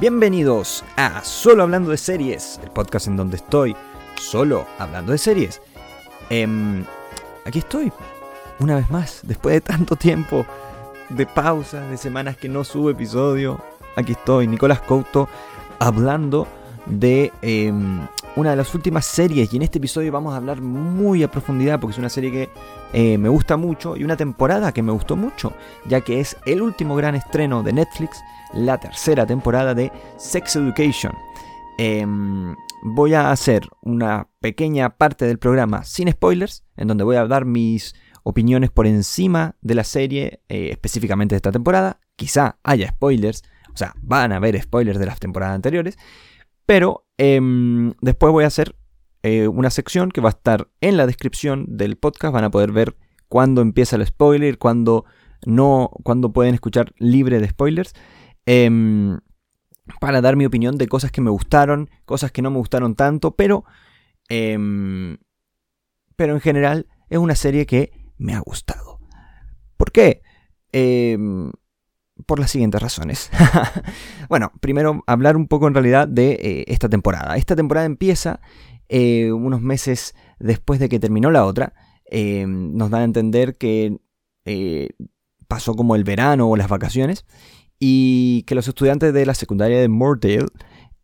Bienvenidos 0.00 0.82
a 0.96 1.22
Solo 1.22 1.62
Hablando 1.62 1.90
de 1.90 1.98
Series, 1.98 2.58
el 2.64 2.70
podcast 2.70 3.06
en 3.06 3.18
donde 3.18 3.36
estoy 3.36 3.76
solo 4.18 4.66
hablando 4.78 5.12
de 5.12 5.18
series. 5.18 5.60
Em, 6.30 6.86
aquí 7.44 7.58
estoy, 7.58 7.92
una 8.60 8.76
vez 8.76 8.90
más, 8.90 9.20
después 9.24 9.56
de 9.56 9.60
tanto 9.60 9.96
tiempo 9.96 10.46
de 11.10 11.26
pausa, 11.26 11.82
de 11.82 11.98
semanas 11.98 12.38
que 12.38 12.48
no 12.48 12.64
subo 12.64 12.88
episodio. 12.88 13.60
Aquí 13.94 14.12
estoy, 14.12 14.46
Nicolás 14.46 14.80
Couto, 14.80 15.28
hablando 15.78 16.48
de 16.86 17.30
em, 17.42 18.00
una 18.36 18.50
de 18.50 18.56
las 18.56 18.74
últimas 18.74 19.06
series. 19.06 19.52
Y 19.52 19.56
en 19.56 19.62
este 19.62 19.78
episodio 19.78 20.12
vamos 20.12 20.34
a 20.34 20.36
hablar 20.36 20.60
muy 20.60 21.22
a 21.22 21.30
profundidad 21.30 21.80
porque 21.80 21.92
es 21.92 21.98
una 21.98 22.08
serie 22.08 22.30
que 22.30 22.48
eh, 22.92 23.18
me 23.18 23.28
gusta 23.28 23.56
mucho 23.56 23.96
y 23.96 24.04
una 24.04 24.16
temporada 24.16 24.72
que 24.72 24.82
me 24.82 24.92
gustó 24.92 25.16
mucho, 25.16 25.52
ya 25.86 26.00
que 26.00 26.20
es 26.20 26.36
el 26.46 26.62
último 26.62 26.96
gran 26.96 27.14
estreno 27.14 27.62
de 27.62 27.72
Netflix, 27.72 28.20
la 28.54 28.78
tercera 28.78 29.26
temporada 29.26 29.74
de 29.74 29.92
Sex 30.16 30.56
Education. 30.56 31.12
Em, 31.78 32.54
voy 32.82 33.14
a 33.14 33.30
hacer 33.30 33.66
una 33.82 34.28
pequeña 34.40 34.90
parte 34.90 35.26
del 35.26 35.38
programa 35.38 35.84
sin 35.84 36.10
spoilers, 36.10 36.64
en 36.76 36.88
donde 36.88 37.04
voy 37.04 37.16
a 37.16 37.26
dar 37.26 37.44
mis 37.44 37.94
opiniones 38.22 38.70
por 38.70 38.86
encima 38.86 39.56
de 39.60 39.74
la 39.74 39.84
serie, 39.84 40.42
eh, 40.48 40.68
específicamente 40.70 41.34
de 41.34 41.38
esta 41.38 41.52
temporada. 41.52 42.00
Quizá 42.16 42.58
haya 42.62 42.88
spoilers, 42.88 43.42
o 43.72 43.76
sea, 43.76 43.94
van 44.02 44.32
a 44.32 44.36
haber 44.36 44.60
spoilers 44.60 44.98
de 44.98 45.06
las 45.06 45.20
temporadas 45.20 45.54
anteriores, 45.54 45.96
pero 46.66 47.06
em, 47.20 47.92
después 48.00 48.32
voy 48.32 48.44
a 48.44 48.46
hacer 48.46 48.74
eh, 49.22 49.46
una 49.46 49.68
sección 49.68 50.10
que 50.10 50.22
va 50.22 50.30
a 50.30 50.32
estar 50.32 50.68
en 50.80 50.96
la 50.96 51.06
descripción 51.06 51.66
del 51.68 51.96
podcast. 51.96 52.32
Van 52.32 52.44
a 52.44 52.50
poder 52.50 52.72
ver 52.72 52.96
cuándo 53.28 53.60
empieza 53.60 53.96
el 53.96 54.06
spoiler, 54.06 54.56
cuándo 54.56 55.04
no, 55.44 55.90
cuándo 56.02 56.32
pueden 56.32 56.54
escuchar 56.54 56.94
libre 56.96 57.38
de 57.38 57.50
spoilers. 57.50 57.92
Em, 58.46 59.18
para 60.00 60.22
dar 60.22 60.36
mi 60.36 60.46
opinión 60.46 60.78
de 60.78 60.88
cosas 60.88 61.12
que 61.12 61.20
me 61.20 61.28
gustaron, 61.28 61.90
cosas 62.06 62.32
que 62.32 62.40
no 62.40 62.50
me 62.50 62.56
gustaron 62.56 62.94
tanto, 62.94 63.36
pero, 63.36 63.64
em, 64.30 65.18
pero 66.16 66.32
en 66.32 66.40
general 66.40 66.86
es 67.10 67.18
una 67.18 67.34
serie 67.34 67.66
que 67.66 67.92
me 68.16 68.32
ha 68.32 68.40
gustado. 68.40 68.98
¿Por 69.76 69.92
qué? 69.92 70.22
Por 72.26 72.38
las 72.38 72.50
siguientes 72.50 72.80
razones. 72.80 73.30
bueno, 74.28 74.52
primero 74.60 75.02
hablar 75.06 75.36
un 75.36 75.46
poco 75.46 75.66
en 75.68 75.74
realidad 75.74 76.08
de 76.08 76.32
eh, 76.32 76.64
esta 76.68 76.88
temporada. 76.88 77.36
Esta 77.36 77.56
temporada 77.56 77.86
empieza 77.86 78.40
eh, 78.88 79.32
unos 79.32 79.60
meses 79.60 80.14
después 80.38 80.80
de 80.80 80.88
que 80.88 81.00
terminó 81.00 81.30
la 81.30 81.44
otra. 81.44 81.74
Eh, 82.10 82.44
nos 82.46 82.90
da 82.90 82.98
a 82.98 83.04
entender 83.04 83.56
que 83.56 83.98
pasó 85.46 85.74
como 85.74 85.94
el 85.94 86.02
verano 86.02 86.48
o 86.48 86.56
las 86.56 86.68
vacaciones 86.68 87.24
y 87.78 88.42
que 88.44 88.56
los 88.56 88.66
estudiantes 88.66 89.12
de 89.14 89.26
la 89.26 89.34
secundaria 89.34 89.80
de 89.80 89.88
Moordale 89.88 90.46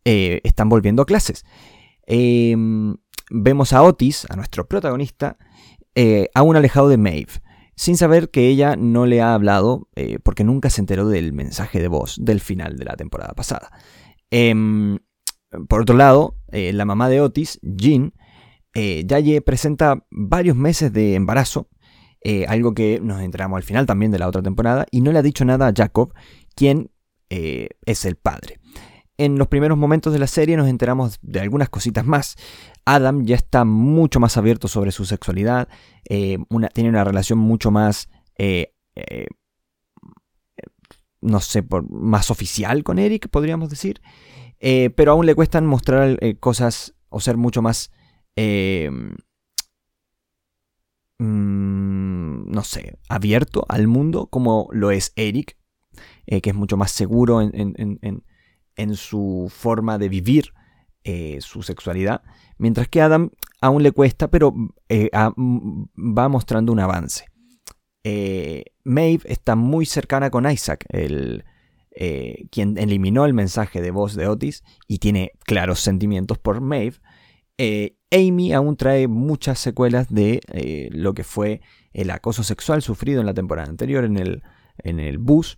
están 0.03 0.69
volviendo 0.69 1.01
a 1.01 1.05
clases. 1.05 1.45
vemos 3.29 3.73
a 3.73 3.83
Otis, 3.83 4.27
a 4.29 4.35
nuestro 4.35 4.67
protagonista, 4.67 5.37
aún 6.33 6.57
alejado 6.57 6.89
de 6.89 6.97
Maeve 6.97 7.41
sin 7.77 7.95
saber 7.95 8.31
que 8.31 8.47
ella 8.47 8.75
no 8.75 9.05
le 9.05 9.21
ha 9.21 9.35
hablado 9.35 9.87
eh, 9.95 10.17
porque 10.23 10.43
nunca 10.43 10.71
se 10.71 10.81
enteró 10.81 11.07
del 11.07 11.31
mensaje 11.31 11.79
de 11.79 11.87
voz 11.87 12.17
del 12.19 12.41
final 12.41 12.75
de 12.75 12.85
la 12.85 12.95
temporada 12.97 13.33
pasada. 13.33 13.71
Em, 14.31 14.97
por 15.69 15.81
otro 15.81 15.95
lado, 15.95 16.35
eh, 16.51 16.73
la 16.73 16.85
mamá 16.85 17.07
de 17.07 17.21
Otis, 17.21 17.59
Jean, 17.61 18.13
eh, 18.73 19.05
ya 19.05 19.19
presenta 19.41 20.05
varios 20.09 20.57
meses 20.57 20.91
de 20.91 21.13
embarazo, 21.15 21.69
algo 22.49 22.73
que 22.73 22.99
nos 23.01 23.21
enteramos 23.21 23.55
al 23.55 23.63
final 23.63 23.85
también 23.85 24.11
de 24.11 24.19
la 24.19 24.27
otra 24.27 24.41
temporada, 24.41 24.85
y 24.91 24.99
no 24.99 25.13
le 25.13 25.19
ha 25.19 25.21
dicho 25.21 25.45
nada 25.45 25.67
a 25.67 25.73
Jacob, 25.73 26.13
quien 26.55 26.91
es 27.29 28.03
el 28.03 28.17
padre. 28.17 28.59
En 29.19 29.39
los 29.39 29.47
primeros 29.47 29.77
momentos 29.79 30.13
de 30.13 30.19
la 30.19 30.27
serie 30.27 30.57
nos 30.57 30.67
enteramos 30.67 31.17
de 31.23 31.39
algunas 31.39 31.69
cositas 31.69 32.05
más. 32.05 32.35
Adam 32.85 33.25
ya 33.25 33.35
está 33.35 33.65
mucho 33.65 34.19
más 34.19 34.37
abierto 34.37 34.67
sobre 34.67 34.91
su 34.91 35.05
sexualidad, 35.05 35.67
eh, 36.07 36.37
tiene 36.73 36.89
una 36.89 37.03
relación 37.03 37.39
mucho 37.39 37.71
más, 37.71 38.09
eh, 38.37 38.73
eh, 38.95 39.25
no 41.19 41.39
sé, 41.39 41.65
más 41.89 42.29
oficial 42.29 42.83
con 42.83 42.99
Eric, 42.99 43.27
podríamos 43.29 43.71
decir, 43.71 44.01
pero 44.59 45.11
aún 45.11 45.25
le 45.25 45.33
cuestan 45.35 45.65
mostrar 45.65 46.19
cosas 46.39 46.93
o 47.09 47.19
ser 47.19 47.37
mucho 47.37 47.63
más, 47.63 47.91
mm, 48.35 49.15
no 51.19 52.63
sé, 52.63 52.99
abierto 53.09 53.65
al 53.67 53.87
mundo 53.87 54.27
como 54.27 54.69
lo 54.71 54.91
es 54.91 55.11
Eric, 55.15 55.57
que 56.27 56.49
es 56.49 56.55
mucho 56.55 56.77
más 56.77 56.91
seguro 56.91 57.41
en 57.41 58.23
su 58.95 59.51
forma 59.53 59.97
de 59.97 60.09
vivir 60.09 60.53
su 61.39 61.63
sexualidad. 61.63 62.21
Mientras 62.57 62.89
que 62.89 63.01
Adam 63.01 63.31
aún 63.61 63.83
le 63.83 63.91
cuesta, 63.91 64.29
pero 64.29 64.53
eh, 64.89 65.09
va 65.13 66.29
mostrando 66.29 66.71
un 66.71 66.79
avance. 66.79 67.25
Eh, 68.03 68.65
Maeve 68.83 69.23
está 69.25 69.55
muy 69.55 69.85
cercana 69.85 70.29
con 70.29 70.49
Isaac, 70.49 70.85
el, 70.89 71.43
eh, 71.91 72.45
quien 72.51 72.77
eliminó 72.77 73.25
el 73.25 73.33
mensaje 73.33 73.81
de 73.81 73.91
voz 73.91 74.15
de 74.15 74.27
Otis 74.27 74.63
y 74.87 74.99
tiene 74.99 75.31
claros 75.45 75.79
sentimientos 75.79 76.37
por 76.37 76.61
Maeve. 76.61 76.97
Amy 78.11 78.53
aún 78.53 78.77
trae 78.77 79.07
muchas 79.07 79.59
secuelas 79.59 80.07
de 80.13 80.41
lo 80.91 81.13
que 81.13 81.23
fue 81.23 81.61
el 81.91 82.11
acoso 82.11 82.43
sexual 82.43 82.81
sufrido 82.81 83.19
en 83.19 83.25
la 83.25 83.33
temporada 83.33 83.67
anterior 83.67 84.05
en 84.05 84.17
el, 84.17 84.43
en 84.77 84.99
el 84.99 85.17
bus. 85.17 85.57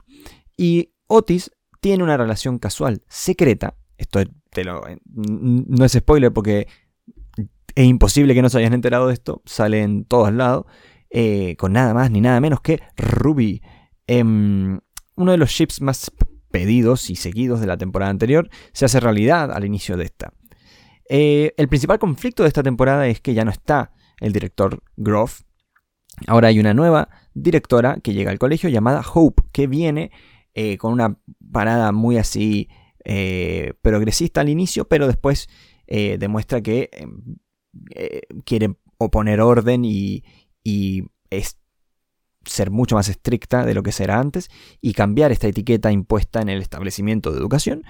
Y 0.58 0.94
Otis 1.08 1.52
tiene 1.80 2.04
una 2.04 2.18
relación 2.18 2.60
casual 2.60 3.04
secreta. 3.08 3.76
Esto 3.98 4.22
no 4.66 5.86
es 5.86 5.92
spoiler 5.92 6.32
porque 6.32 6.68
es 7.76 7.86
imposible 7.86 8.34
que 8.34 8.42
no 8.42 8.50
se 8.50 8.58
hayan 8.58 8.74
enterado 8.74 9.08
de 9.08 9.14
esto, 9.14 9.42
sale 9.46 9.82
en 9.82 10.06
todos 10.06 10.34
lados, 10.34 10.66
eh, 11.10 11.56
con 11.58 11.74
nada 11.74 11.94
más 11.94 12.12
ni 12.12 12.22
nada 12.22 12.40
menos 12.40 12.62
que 12.62 12.82
Ruby. 12.98 13.62
Em, 14.08 14.80
uno 15.16 15.32
de 15.32 15.38
los 15.38 15.50
ships 15.50 15.82
más 15.82 16.12
pedidos 16.52 17.10
y 17.10 17.16
seguidos 17.16 17.62
de 17.62 17.68
la 17.68 17.78
temporada 17.78 18.12
anterior 18.12 18.50
se 18.74 18.86
hace 18.86 19.00
realidad 19.00 19.52
al 19.52 19.66
inicio 19.66 19.98
de 19.98 20.06
esta. 20.06 20.34
Eh, 21.10 21.54
el 21.58 21.68
principal 21.68 22.00
conflicto 22.00 22.44
de 22.44 22.48
esta 22.50 22.64
temporada 22.64 23.08
es 23.08 23.20
que 23.20 23.34
ya 23.34 23.46
no 23.46 23.52
está 23.52 23.92
el 24.20 24.34
director 24.34 24.82
Groff. 24.96 25.42
Ahora 26.28 26.50
hay 26.50 26.60
una 26.60 26.74
nueva 26.74 27.10
directora 27.34 28.00
que 28.02 28.14
llega 28.14 28.32
al 28.32 28.40
colegio 28.40 28.70
llamada 28.70 29.04
Hope, 29.14 29.44
que 29.52 29.68
viene 29.68 30.12
eh, 30.54 30.78
con 30.78 30.94
una 30.94 31.20
parada 31.52 31.92
muy 31.92 32.18
así 32.18 32.70
progresista 33.82 34.42
al 34.42 34.50
inicio, 34.50 34.88
pero 34.88 35.08
después 35.08 35.48
demuestra 35.88 36.62
que 36.62 36.90
em, 36.92 37.38
eh, 37.92 38.22
quiere 38.46 38.76
oponer 38.98 39.42
orden 39.42 39.86
y, 39.86 40.24
es 41.32 41.58
ser 42.46 42.70
mucho 42.70 42.96
más 42.96 43.10
estricta 43.10 43.66
de 43.66 43.74
lo 43.74 43.82
que 43.82 43.92
será 43.92 44.20
antes 44.20 44.50
y 44.82 44.94
cambiar 44.94 45.32
esta 45.32 45.48
etiqueta 45.48 45.92
impuesta 45.92 46.42
en 46.42 46.50
el 46.50 46.62
establecimiento 46.62 47.32
de 47.32 47.40
educación 47.40 47.84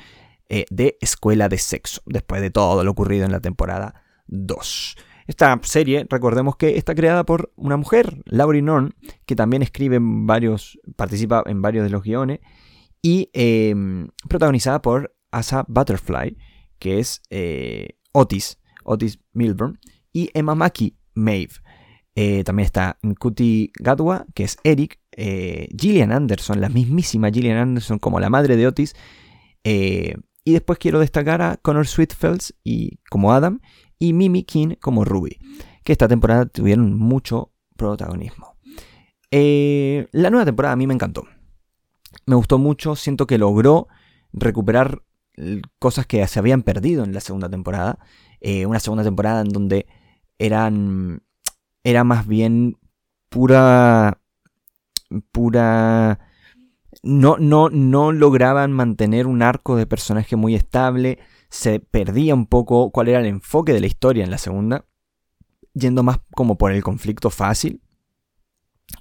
eh, 0.47 0.65
de 0.69 0.97
escuela 1.01 1.49
de 1.49 1.57
sexo, 1.57 2.01
después 2.05 2.41
de 2.41 2.51
todo 2.51 2.83
lo 2.83 2.91
ocurrido 2.91 3.25
en 3.25 3.31
la 3.31 3.39
temporada 3.41 4.03
2. 4.27 4.97
Esta 5.29 5.59
serie, 5.61 6.07
recordemos 6.09 6.55
que 6.55 6.75
está 6.75 6.95
creada 6.95 7.23
por 7.23 7.53
una 7.55 7.77
mujer, 7.77 8.19
Laurie 8.25 8.63
Norn, 8.63 8.95
que 9.27 9.35
también 9.35 9.61
escribe 9.61 9.97
en 9.97 10.25
varios, 10.25 10.79
participa 10.95 11.43
en 11.45 11.61
varios 11.61 11.83
de 11.83 11.91
los 11.91 12.01
guiones, 12.01 12.39
y 13.03 13.29
em, 13.33 14.07
protagonizada 14.27 14.81
por 14.81 15.15
Asa 15.29 15.65
Butterfly, 15.67 16.35
que 16.79 16.97
es 16.97 17.21
eh, 17.29 17.89
Otis, 18.11 18.57
Otis 18.83 19.19
Milburn, 19.31 19.77
y 20.11 20.31
Emma 20.33 20.55
Mackey, 20.55 20.97
Maeve. 21.13 21.53
Eh, 22.15 22.43
también 22.43 22.65
está 22.65 22.97
Nkuti 23.03 23.71
Gadwa, 23.79 24.25
que 24.33 24.45
es 24.45 24.57
Eric, 24.63 24.99
eh, 25.11 25.67
Gillian 25.79 26.11
Anderson, 26.11 26.59
la 26.59 26.69
mismísima 26.69 27.29
Gillian 27.29 27.57
Anderson 27.57 27.99
como 27.99 28.19
la 28.19 28.31
madre 28.31 28.57
de 28.57 28.65
Otis. 28.65 28.95
Y 29.63 30.53
después 30.53 30.79
quiero 30.79 30.99
destacar 30.99 31.43
a 31.43 31.57
Connor 31.57 31.85
Sweetfelds 31.85 32.55
y, 32.63 32.97
como 33.11 33.31
Adam 33.31 33.59
y 33.99 34.13
Mimi 34.13 34.43
King 34.43 34.75
como 34.79 35.05
Ruby, 35.05 35.37
que 35.83 35.91
esta 35.91 36.07
temporada 36.07 36.45
tuvieron 36.45 36.97
mucho 36.97 37.51
protagonismo. 37.75 38.55
la 39.31 40.29
nueva 40.29 40.45
temporada 40.45 40.73
a 40.73 40.77
mí 40.77 40.87
me 40.87 40.93
encantó. 40.93 41.25
Me 42.25 42.35
gustó 42.35 42.57
mucho, 42.57 42.95
siento 42.95 43.27
que 43.27 43.37
logró 43.37 43.87
recuperar 44.33 45.03
cosas 45.79 46.05
que 46.05 46.25
se 46.27 46.39
habían 46.39 46.63
perdido 46.63 47.03
en 47.03 47.13
la 47.13 47.21
segunda 47.21 47.49
temporada. 47.49 47.99
Eh, 48.41 48.65
una 48.65 48.79
segunda 48.79 49.03
temporada 49.03 49.41
en 49.41 49.49
donde 49.49 49.87
eran, 50.37 51.23
era 51.83 52.03
más 52.03 52.27
bien 52.27 52.77
pura, 53.29 54.21
pura, 55.31 56.19
no, 57.03 57.37
no, 57.37 57.69
no 57.69 58.11
lograban 58.11 58.71
mantener 58.71 59.27
un 59.27 59.41
arco 59.41 59.75
de 59.75 59.85
personaje 59.85 60.35
muy 60.35 60.55
estable, 60.55 61.19
se 61.49 61.79
perdía 61.79 62.35
un 62.35 62.45
poco 62.45 62.91
cuál 62.91 63.09
era 63.09 63.19
el 63.19 63.25
enfoque 63.25 63.73
de 63.73 63.81
la 63.81 63.87
historia 63.87 64.23
en 64.23 64.31
la 64.31 64.37
segunda, 64.37 64.85
yendo 65.73 66.03
más 66.03 66.19
como 66.31 66.57
por 66.57 66.71
el 66.71 66.83
conflicto 66.83 67.29
fácil 67.29 67.81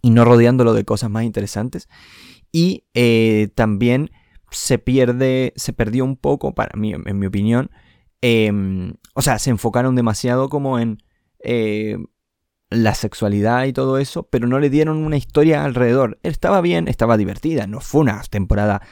y 0.02 0.10
no 0.10 0.24
rodeándolo 0.24 0.74
de 0.74 0.84
cosas 0.84 1.10
más 1.10 1.24
interesantes. 1.24 1.88
Y 2.52 2.84
eh, 2.94 3.48
también 3.54 4.10
se 4.50 4.78
pierde, 4.78 5.52
se 5.56 5.72
perdió 5.72 6.04
un 6.04 6.16
poco, 6.16 6.54
para 6.54 6.78
mí, 6.78 6.92
en 6.92 7.18
mi 7.18 7.26
opinión. 7.26 7.70
Em, 8.20 8.94
o 9.14 9.22
sea, 9.22 9.38
se 9.38 9.50
enfocaron 9.50 9.94
demasiado 9.94 10.48
como 10.48 10.78
en 10.78 11.02
eh, 11.44 11.98
la 12.70 12.94
sexualidad 12.94 13.64
y 13.64 13.72
todo 13.72 13.98
eso, 13.98 14.24
pero 14.28 14.46
no 14.46 14.58
le 14.58 14.70
dieron 14.70 14.98
una 15.04 15.16
historia 15.16 15.64
alrededor. 15.64 16.18
Estaba 16.22 16.60
bien, 16.60 16.88
estaba 16.88 17.16
divertida, 17.16 17.66
no 17.66 17.80
fue 17.80 18.00
una 18.02 18.20
temporada 18.22 18.82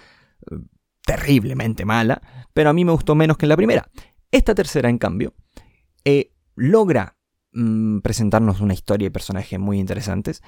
eh, 0.51 0.57
terriblemente 1.05 1.85
mala, 1.85 2.23
pero 2.57 2.71
a 2.71 2.73
mí 2.73 2.87
me 2.87 2.93
gustó 2.93 3.15
menos 3.15 3.37
que 3.37 3.45
en 3.45 3.51
la 3.51 3.57
primera. 3.57 3.87
Esta 4.31 4.55
tercera, 4.55 4.89
en 4.89 4.97
cambio, 4.97 5.35
eh, 6.07 6.33
logra 6.55 7.19
mm, 7.53 7.99
presentarnos 7.99 8.63
una 8.63 8.73
historia 8.73 9.09
y 9.09 9.11
personajes 9.11 9.61
muy 9.61 9.79
interesantes. 9.79 10.43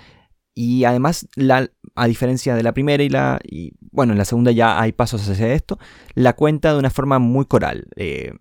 Y 0.55 0.85
además, 0.85 1.29
la, 1.37 1.71
a 1.95 2.07
diferencia 2.07 2.55
de 2.55 2.63
la 2.63 2.73
primera 2.73 3.03
y 3.03 3.11
la. 3.11 3.39
Y, 3.45 3.75
bueno, 3.93 4.13
en 4.13 4.19
la 4.19 4.25
segunda 4.25 4.53
ya 4.53 4.81
hay 4.81 4.93
pasos 4.93 5.29
hacia 5.29 5.53
esto. 5.53 5.79
La 6.15 6.33
cuenta 6.33 6.73
de 6.73 6.79
una 6.79 6.89
forma 6.89 7.19
muy 7.19 7.45
coral. 7.45 7.89
Eh, 7.97 8.33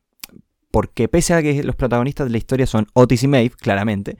porque 0.72 1.10
pese 1.10 1.34
a 1.34 1.42
que 1.42 1.62
los 1.62 1.76
protagonistas 1.76 2.28
de 2.28 2.32
la 2.32 2.38
historia 2.38 2.68
son 2.68 2.88
Otis 2.94 3.24
y 3.24 3.28
Maeve, 3.28 3.54
claramente, 3.60 4.18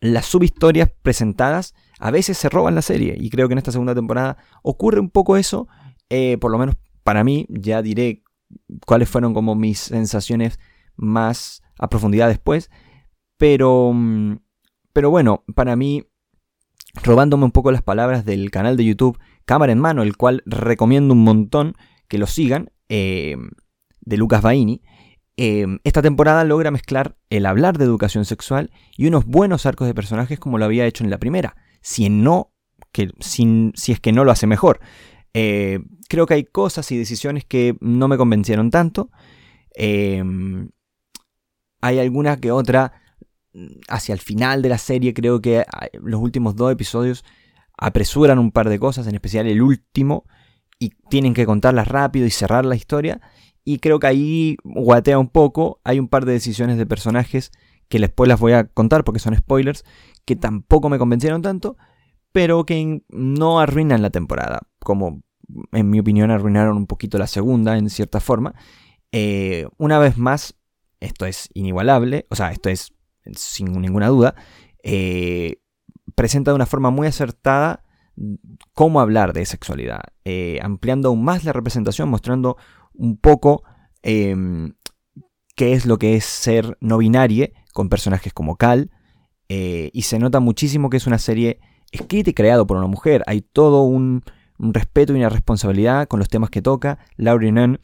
las 0.00 0.26
subhistorias 0.26 0.90
presentadas 1.00 1.74
a 2.00 2.10
veces 2.10 2.36
se 2.36 2.50
roban 2.50 2.74
la 2.74 2.82
serie. 2.82 3.16
Y 3.18 3.30
creo 3.30 3.48
que 3.48 3.52
en 3.52 3.58
esta 3.58 3.72
segunda 3.72 3.94
temporada 3.94 4.36
ocurre 4.62 5.00
un 5.00 5.08
poco 5.08 5.38
eso. 5.38 5.68
Eh, 6.10 6.36
por 6.36 6.50
lo 6.50 6.58
menos 6.58 6.76
para 7.02 7.24
mí, 7.24 7.46
ya 7.48 7.80
diré 7.80 8.23
cuáles 8.86 9.08
fueron 9.08 9.34
como 9.34 9.54
mis 9.54 9.78
sensaciones 9.78 10.58
más 10.96 11.62
a 11.78 11.88
profundidad 11.88 12.28
después. 12.28 12.70
Pero, 13.36 13.92
mm, 13.92 14.36
pero 14.92 15.10
bueno, 15.10 15.44
para 15.54 15.76
mí 15.76 16.04
robándome 17.02 17.44
un 17.44 17.50
poco 17.50 17.72
las 17.72 17.82
palabras 17.82 18.24
del 18.24 18.50
canal 18.50 18.76
de 18.76 18.84
YouTube 18.84 19.18
Cámara 19.44 19.72
en 19.72 19.80
Mano, 19.80 20.02
el 20.02 20.16
cual 20.16 20.42
recomiendo 20.46 21.14
un 21.14 21.24
montón 21.24 21.74
que 22.08 22.18
lo 22.18 22.26
sigan, 22.26 22.70
eh, 22.88 23.36
de 24.00 24.16
Lucas 24.16 24.42
Baini. 24.42 24.82
Eh, 25.36 25.66
esta 25.82 26.00
temporada 26.00 26.44
logra 26.44 26.70
mezclar 26.70 27.16
el 27.28 27.46
hablar 27.46 27.76
de 27.76 27.84
educación 27.84 28.24
sexual 28.24 28.70
y 28.96 29.08
unos 29.08 29.26
buenos 29.26 29.66
arcos 29.66 29.88
de 29.88 29.94
personajes 29.94 30.38
como 30.38 30.58
lo 30.58 30.64
había 30.64 30.86
hecho 30.86 31.02
en 31.02 31.10
la 31.10 31.18
primera, 31.18 31.56
si, 31.80 32.08
no, 32.08 32.52
que, 32.92 33.10
si 33.18 33.72
es 33.88 34.00
que 34.00 34.12
no 34.12 34.24
lo 34.24 34.30
hace 34.30 34.46
mejor. 34.46 34.80
Eh, 35.34 35.80
creo 36.08 36.26
que 36.26 36.34
hay 36.34 36.44
cosas 36.44 36.90
y 36.92 36.96
decisiones 36.96 37.44
que 37.44 37.76
no 37.80 38.08
me 38.08 38.16
convencieron 38.16 38.70
tanto. 38.70 39.10
hay 41.80 41.98
alguna 41.98 42.38
que 42.38 42.50
otra 42.50 42.92
hacia 43.88 44.12
el 44.12 44.20
final 44.20 44.62
de 44.62 44.68
la 44.68 44.78
serie 44.78 45.14
creo 45.14 45.40
que 45.40 45.64
los 46.00 46.20
últimos 46.20 46.56
dos 46.56 46.72
episodios 46.72 47.24
apresuran 47.76 48.38
un 48.38 48.50
par 48.52 48.68
de 48.68 48.78
cosas, 48.78 49.06
en 49.06 49.14
especial 49.14 49.46
el 49.46 49.62
último, 49.62 50.24
y 50.78 50.90
tienen 51.08 51.34
que 51.34 51.46
contarlas 51.46 51.88
rápido 51.88 52.26
y 52.26 52.30
cerrar 52.30 52.64
la 52.64 52.76
historia. 52.76 53.20
Y 53.64 53.78
creo 53.78 53.98
que 53.98 54.06
ahí 54.06 54.56
guatea 54.64 55.18
un 55.18 55.28
poco, 55.28 55.80
hay 55.84 55.98
un 55.98 56.08
par 56.08 56.24
de 56.24 56.32
decisiones 56.32 56.76
de 56.76 56.86
personajes 56.86 57.50
que 57.88 57.98
después 57.98 58.28
las 58.28 58.40
voy 58.40 58.52
a 58.52 58.64
contar 58.64 59.04
porque 59.04 59.20
son 59.20 59.36
spoilers, 59.36 59.84
que 60.24 60.36
tampoco 60.36 60.88
me 60.88 60.98
convencieron 60.98 61.42
tanto, 61.42 61.76
pero 62.34 62.66
que 62.66 63.04
no 63.10 63.60
arruinan 63.60 64.02
la 64.02 64.10
temporada, 64.10 64.62
como 64.80 65.22
en 65.70 65.88
mi 65.88 66.00
opinión 66.00 66.32
arruinaron 66.32 66.76
un 66.76 66.88
poquito 66.88 67.16
la 67.16 67.28
segunda 67.28 67.78
en 67.78 67.88
cierta 67.90 68.18
forma. 68.18 68.56
Eh, 69.12 69.68
una 69.78 70.00
vez 70.00 70.18
más, 70.18 70.56
esto 70.98 71.26
es 71.26 71.48
inigualable, 71.54 72.26
o 72.30 72.34
sea, 72.34 72.50
esto 72.50 72.70
es 72.70 72.92
sin 73.36 73.80
ninguna 73.80 74.08
duda, 74.08 74.34
eh, 74.82 75.60
presenta 76.16 76.50
de 76.50 76.56
una 76.56 76.66
forma 76.66 76.90
muy 76.90 77.06
acertada 77.06 77.84
cómo 78.72 79.00
hablar 79.00 79.32
de 79.32 79.46
sexualidad, 79.46 80.00
eh, 80.24 80.58
ampliando 80.60 81.10
aún 81.10 81.22
más 81.22 81.44
la 81.44 81.52
representación, 81.52 82.08
mostrando 82.08 82.56
un 82.94 83.16
poco 83.16 83.62
em, 84.02 84.74
qué 85.54 85.74
es 85.74 85.86
lo 85.86 85.98
que 85.98 86.16
es 86.16 86.24
ser 86.24 86.76
no 86.80 86.98
binario 86.98 87.50
con 87.72 87.88
personajes 87.88 88.32
como 88.32 88.56
Cal, 88.56 88.90
y 89.48 90.02
se 90.02 90.18
nota 90.18 90.40
muchísimo 90.40 90.90
que 90.90 90.96
es 90.96 91.06
una 91.06 91.18
serie 91.18 91.60
escrita 91.94 92.30
y 92.30 92.34
creada 92.34 92.64
por 92.64 92.76
una 92.76 92.86
mujer, 92.86 93.22
hay 93.26 93.40
todo 93.40 93.82
un, 93.82 94.22
respeto 94.58 95.12
y 95.12 95.16
una 95.16 95.28
responsabilidad 95.28 96.06
con 96.06 96.18
los 96.20 96.28
temas 96.28 96.50
que 96.50 96.62
toca, 96.62 96.98
Laurie 97.16 97.52
Nunn 97.52 97.80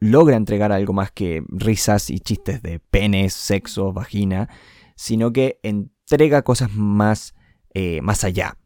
logra 0.00 0.36
entregar 0.36 0.72
algo 0.72 0.92
más 0.92 1.10
que 1.10 1.42
risas 1.48 2.10
y 2.10 2.20
chistes 2.20 2.62
de 2.62 2.78
penes, 2.78 3.32
sexo, 3.32 3.92
vagina, 3.92 4.48
sino 4.94 5.32
que 5.32 5.58
entrega 5.62 6.42
cosas 6.42 6.72
más, 6.72 7.34
eh, 7.74 8.00
más 8.02 8.24
allá. 8.24 8.56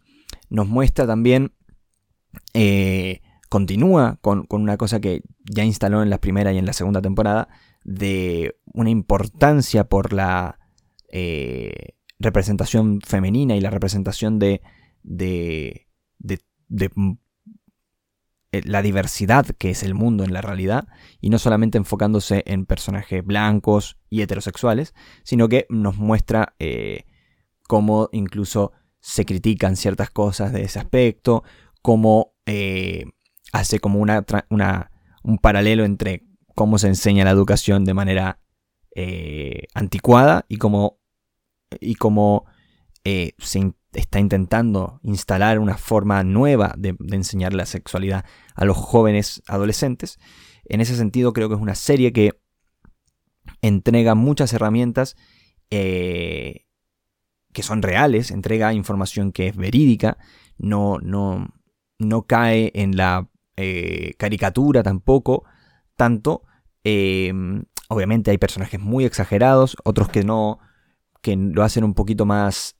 Nos 0.49 0.69
muestra 0.69 1.07
también, 1.07 1.53
eh, 2.55 3.21
continúa 3.49 4.19
con, 4.21 4.47
una 4.51 4.77
cosa 4.77 5.01
que 5.01 5.23
ya 5.45 5.65
instaló 5.65 6.03
en 6.03 6.11
la 6.11 6.19
primera 6.19 6.53
y 6.53 6.59
en 6.59 6.67
la 6.67 6.73
segunda 6.73 7.01
temporada, 7.03 7.49
de 7.85 8.57
una 8.73 8.91
importancia 8.91 9.85
por 9.85 10.13
la 10.13 10.59
eh, 11.09 11.95
representación 12.23 13.01
femenina 13.01 13.57
y 13.57 13.61
la 13.61 13.71
representación 13.71 14.39
de, 14.39 14.63
de, 15.03 15.87
de 16.19 16.91
eh, 18.55 18.61
la 18.67 18.83
diversidad 18.83 19.47
que 19.47 19.71
es 19.71 19.83
el 19.83 19.95
mundo 19.95 20.25
en 20.25 20.35
la 20.35 20.43
realidad, 20.43 20.87
y 21.23 21.31
no 21.31 21.39
solamente 21.39 21.79
enfocándose 21.79 22.43
en 22.47 22.67
personajes 22.67 23.25
blancos 23.25 23.99
y 24.11 24.21
heterosexuales, 24.21 24.95
sino 25.25 25.49
que 25.49 25.67
nos 25.71 25.97
muestra 25.97 26.55
eh, 26.59 27.07
cómo 27.67 28.11
incluso 28.13 28.73
se 29.01 29.25
critican 29.25 29.77
ciertas 29.77 30.11
cosas 30.11 30.53
de 30.53 30.65
ese 30.65 30.79
aspecto, 30.79 31.45
cómo 31.81 32.35
eh, 32.45 33.05
hace 33.53 33.81
como 33.81 34.01
una, 34.01 34.25
un 35.23 35.39
paralelo 35.39 35.85
entre 35.87 36.27
cómo 36.55 36.77
se 36.79 36.89
enseña 36.89 37.25
la 37.25 37.31
educación 37.31 37.87
de 37.87 37.95
manera 37.95 38.39
anticuada 39.75 40.45
y 40.49 40.59
cómo, 40.59 41.01
y 41.81 41.95
cómo 41.95 42.47
se 43.05 43.73
está 43.93 44.21
intentando 44.21 45.01
instalar 45.03 45.59
una 45.59 45.77
forma 45.77 46.23
nueva 46.25 46.75
de, 46.79 46.97
enseñar 47.11 47.53
la 47.53 47.67
sexualidad 47.67 48.25
a 48.55 48.65
los 48.65 48.77
jóvenes 48.77 49.43
adolescentes. 49.47 50.19
En 50.65 50.81
ese 50.81 50.97
sentido 50.97 51.33
creo 51.33 51.49
que 51.49 51.57
es 51.57 51.61
una 51.61 51.75
serie 51.75 52.13
que 52.13 52.41
entrega 53.61 54.15
muchas 54.15 54.53
herramientas 54.53 55.17
eh, 55.71 56.67
que 57.53 57.63
son 57.63 57.83
reales, 57.83 58.31
entrega 58.31 58.73
información 58.73 59.33
que 59.33 59.49
es 59.49 59.57
verídica, 59.57 60.17
no, 60.57 60.99
no, 60.99 61.49
no 61.99 62.23
cae 62.23 62.73
en 62.75 62.97
la 62.97 63.29
eh, 63.57 64.15
caricatura 64.19 64.83
tampoco 64.83 65.45
tanto. 65.97 66.45
Eh, 66.85 67.33
obviamente 67.89 68.31
hay 68.31 68.39
personajes 68.39 68.81
muy 68.81 69.05
exagerados, 69.05 69.77
otros 69.85 70.09
que 70.09 70.25
no, 70.25 70.61
que 71.23 71.37
lo 71.37 71.63
hacen 71.63 71.85
un 71.85 71.95
poquito 71.95 72.27
más 72.27 72.77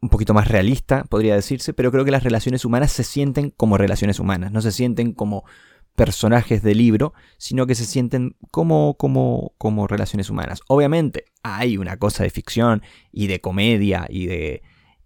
un 0.00 0.08
poquito 0.08 0.34
más 0.34 0.48
realista, 0.48 1.04
podría 1.04 1.34
decirse, 1.34 1.72
pero 1.72 1.90
creo 1.90 2.04
que 2.04 2.10
las 2.10 2.22
relaciones 2.22 2.64
humanas 2.64 2.92
se 2.92 3.04
sienten 3.04 3.50
como 3.50 3.76
relaciones 3.76 4.20
humanas, 4.20 4.52
no 4.52 4.62
se 4.62 4.72
sienten 4.72 5.12
como 5.12 5.44
personajes 5.96 6.62
de 6.62 6.74
libro, 6.74 7.14
sino 7.38 7.66
que 7.66 7.74
se 7.74 7.86
sienten 7.86 8.36
como, 8.50 8.96
como, 8.96 9.54
como 9.58 9.86
relaciones 9.86 10.30
humanas. 10.30 10.60
Obviamente 10.68 11.24
hay 11.42 11.78
una 11.78 11.96
cosa 11.96 12.22
de 12.22 12.30
ficción 12.30 12.82
y 13.10 13.26
de 13.26 13.40
comedia 13.40 14.06
y 14.08 14.26
de, 14.26 14.62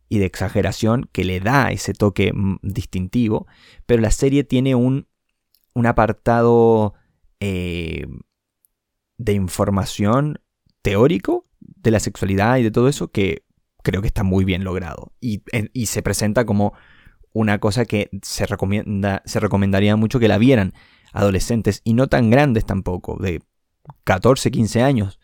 y 0.09 0.19
de 0.19 0.27
exageración 0.27 1.09
que 1.13 1.25
le 1.25 1.41
da 1.41 1.71
ese 1.71 1.95
toque 1.95 2.33
mm, 2.35 2.57
distintivo, 2.63 3.47
pero 3.87 4.03
la 4.03 4.11
serie 4.11 4.43
tiene 4.45 4.75
un, 4.75 5.07
un 5.75 5.87
apartado 5.87 6.95
eh, 7.39 8.07
de 9.17 9.33
información 9.33 10.41
teórico 10.83 11.47
de 11.61 11.91
la 11.91 12.01
sexualidad 12.01 12.59
y 12.59 12.63
de 12.63 12.71
todo 12.71 12.89
eso 12.89 13.09
que 13.09 13.45
creo 13.83 14.01
que 14.01 14.09
está 14.09 14.23
muy 14.23 14.45
bien 14.45 14.65
logrado. 14.65 15.13
Y, 15.21 15.43
se 15.87 16.03
presenta 16.03 16.45
como 16.45 16.75
una 17.33 17.59
cosa 17.59 17.85
que 17.85 18.11
se, 18.23 18.47
recomienda, 18.47 19.23
se 19.25 19.41
recomendaría 19.41 19.97
mucho 19.97 20.19
que 20.19 20.29
la 20.29 20.39
vieran 20.39 20.75
adolescentes 21.13 21.81
y 21.85 21.95
no 21.95 22.09
tan 22.09 22.31
grandes 22.31 22.65
tampoco, 22.67 23.17
de 23.21 23.43
14, 24.05 24.51
15 24.51 24.83
años. 24.83 25.19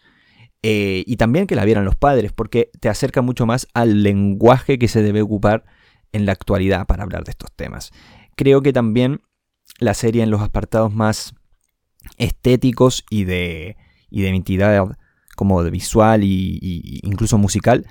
Eh, 0.62 1.04
y 1.06 1.16
también 1.16 1.46
que 1.46 1.54
la 1.54 1.64
vieran 1.64 1.84
los 1.84 1.96
padres, 1.96 2.32
porque 2.32 2.70
te 2.80 2.88
acerca 2.88 3.22
mucho 3.22 3.46
más 3.46 3.68
al 3.74 4.02
lenguaje 4.02 4.78
que 4.78 4.88
se 4.88 5.02
debe 5.02 5.22
ocupar 5.22 5.64
en 6.12 6.26
la 6.26 6.32
actualidad 6.32 6.86
para 6.86 7.02
hablar 7.02 7.24
de 7.24 7.30
estos 7.30 7.52
temas. 7.52 7.92
Creo 8.36 8.62
que 8.62 8.72
también 8.72 9.20
la 9.78 9.94
serie 9.94 10.22
en 10.22 10.30
los 10.30 10.40
apartados 10.40 10.92
más 10.92 11.34
estéticos 12.18 13.04
y 13.10 13.24
de, 13.24 13.76
y 14.10 14.22
de 14.22 14.30
identidad 14.30 14.96
como 15.36 15.62
de 15.62 15.70
visual 15.70 16.24
y 16.24 17.00
incluso 17.04 17.38
musical, 17.38 17.86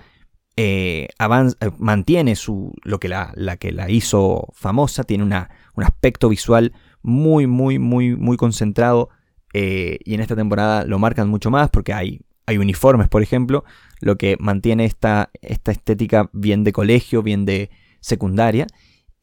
eh, 0.58 1.10
eh, 1.20 1.72
mantiene 1.80 2.36
su, 2.36 2.74
lo 2.84 3.00
que 3.00 3.10
la, 3.10 3.34
que 3.60 3.72
la 3.74 3.90
hizo 3.90 4.48
famosa, 4.54 5.04
tiene 5.04 5.24
una, 5.24 5.50
un 5.76 5.84
aspecto 5.84 6.30
visual 6.30 6.72
muy, 7.02 7.46
muy, 7.46 7.78
muy, 7.78 8.16
muy 8.16 8.38
concentrado 8.38 9.10
eh, 9.54 10.00
y 10.06 10.14
en 10.14 10.22
esta 10.22 10.36
temporada 10.36 10.86
lo 10.86 10.98
marcan 10.98 11.30
mucho 11.30 11.52
más 11.52 11.70
porque 11.70 11.94
hay, 11.94 12.22
hay 12.46 12.58
uniformes, 12.58 13.10
por 13.10 13.22
ejemplo, 13.22 13.66
lo 14.00 14.18
que 14.18 14.38
mantiene 14.40 14.86
esta, 14.86 15.30
esta 15.42 15.72
estética 15.74 16.30
bien 16.32 16.64
de 16.64 16.72
colegio, 16.72 17.22
bien 17.22 17.46
de 17.46 17.70
secundaria 18.00 18.66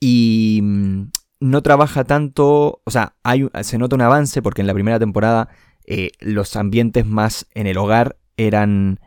y 0.00 0.60
mm, 0.62 1.10
no 1.40 1.62
trabaja 1.62 2.04
tanto, 2.04 2.82
o 2.84 2.90
sea, 2.90 3.14
hay, 3.22 3.48
se 3.62 3.78
nota 3.78 3.96
un 3.96 4.02
avance 4.02 4.42
porque 4.42 4.60
en 4.60 4.66
la 4.66 4.74
primera 4.74 4.98
temporada 4.98 5.48
eh, 5.86 6.12
los 6.20 6.56
ambientes 6.56 7.06
más 7.06 7.46
en 7.54 7.66
el 7.66 7.78
hogar 7.78 8.16
eran, 8.36 9.00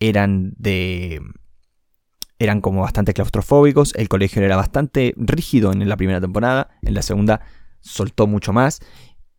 eran 0.00 0.54
de... 0.56 1.20
Eran 2.38 2.60
como 2.60 2.82
bastante 2.82 3.14
claustrofóbicos, 3.14 3.94
el 3.94 4.08
colegio 4.08 4.42
era 4.42 4.56
bastante 4.56 5.14
rígido 5.16 5.72
en 5.72 5.88
la 5.88 5.96
primera 5.96 6.20
temporada, 6.20 6.68
en 6.82 6.92
la 6.92 7.00
segunda 7.00 7.40
soltó 7.80 8.26
mucho 8.26 8.52
más 8.52 8.80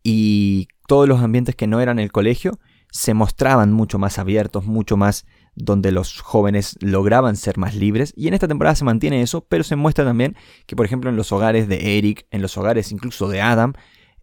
y 0.02 0.66
todos 0.88 1.06
los 1.06 1.20
ambientes 1.20 1.54
que 1.54 1.68
no 1.68 1.80
eran 1.80 2.00
el 2.00 2.10
colegio 2.10 2.58
se 2.90 3.14
mostraban 3.14 3.72
mucho 3.72 3.98
más 3.98 4.18
abiertos, 4.18 4.64
mucho 4.64 4.96
más 4.96 5.26
donde 5.54 5.92
los 5.92 6.20
jóvenes 6.20 6.76
lograban 6.80 7.36
ser 7.36 7.58
más 7.58 7.74
libres. 7.74 8.12
Y 8.16 8.28
en 8.28 8.34
esta 8.34 8.48
temporada 8.48 8.74
se 8.74 8.84
mantiene 8.84 9.20
eso, 9.20 9.44
pero 9.48 9.64
se 9.64 9.76
muestra 9.76 10.04
también 10.04 10.36
que, 10.66 10.76
por 10.76 10.86
ejemplo, 10.86 11.10
en 11.10 11.16
los 11.16 11.32
hogares 11.32 11.68
de 11.68 11.98
Eric, 11.98 12.26
en 12.30 12.42
los 12.42 12.56
hogares 12.56 12.90
incluso 12.92 13.28
de 13.28 13.42
Adam, 13.42 13.74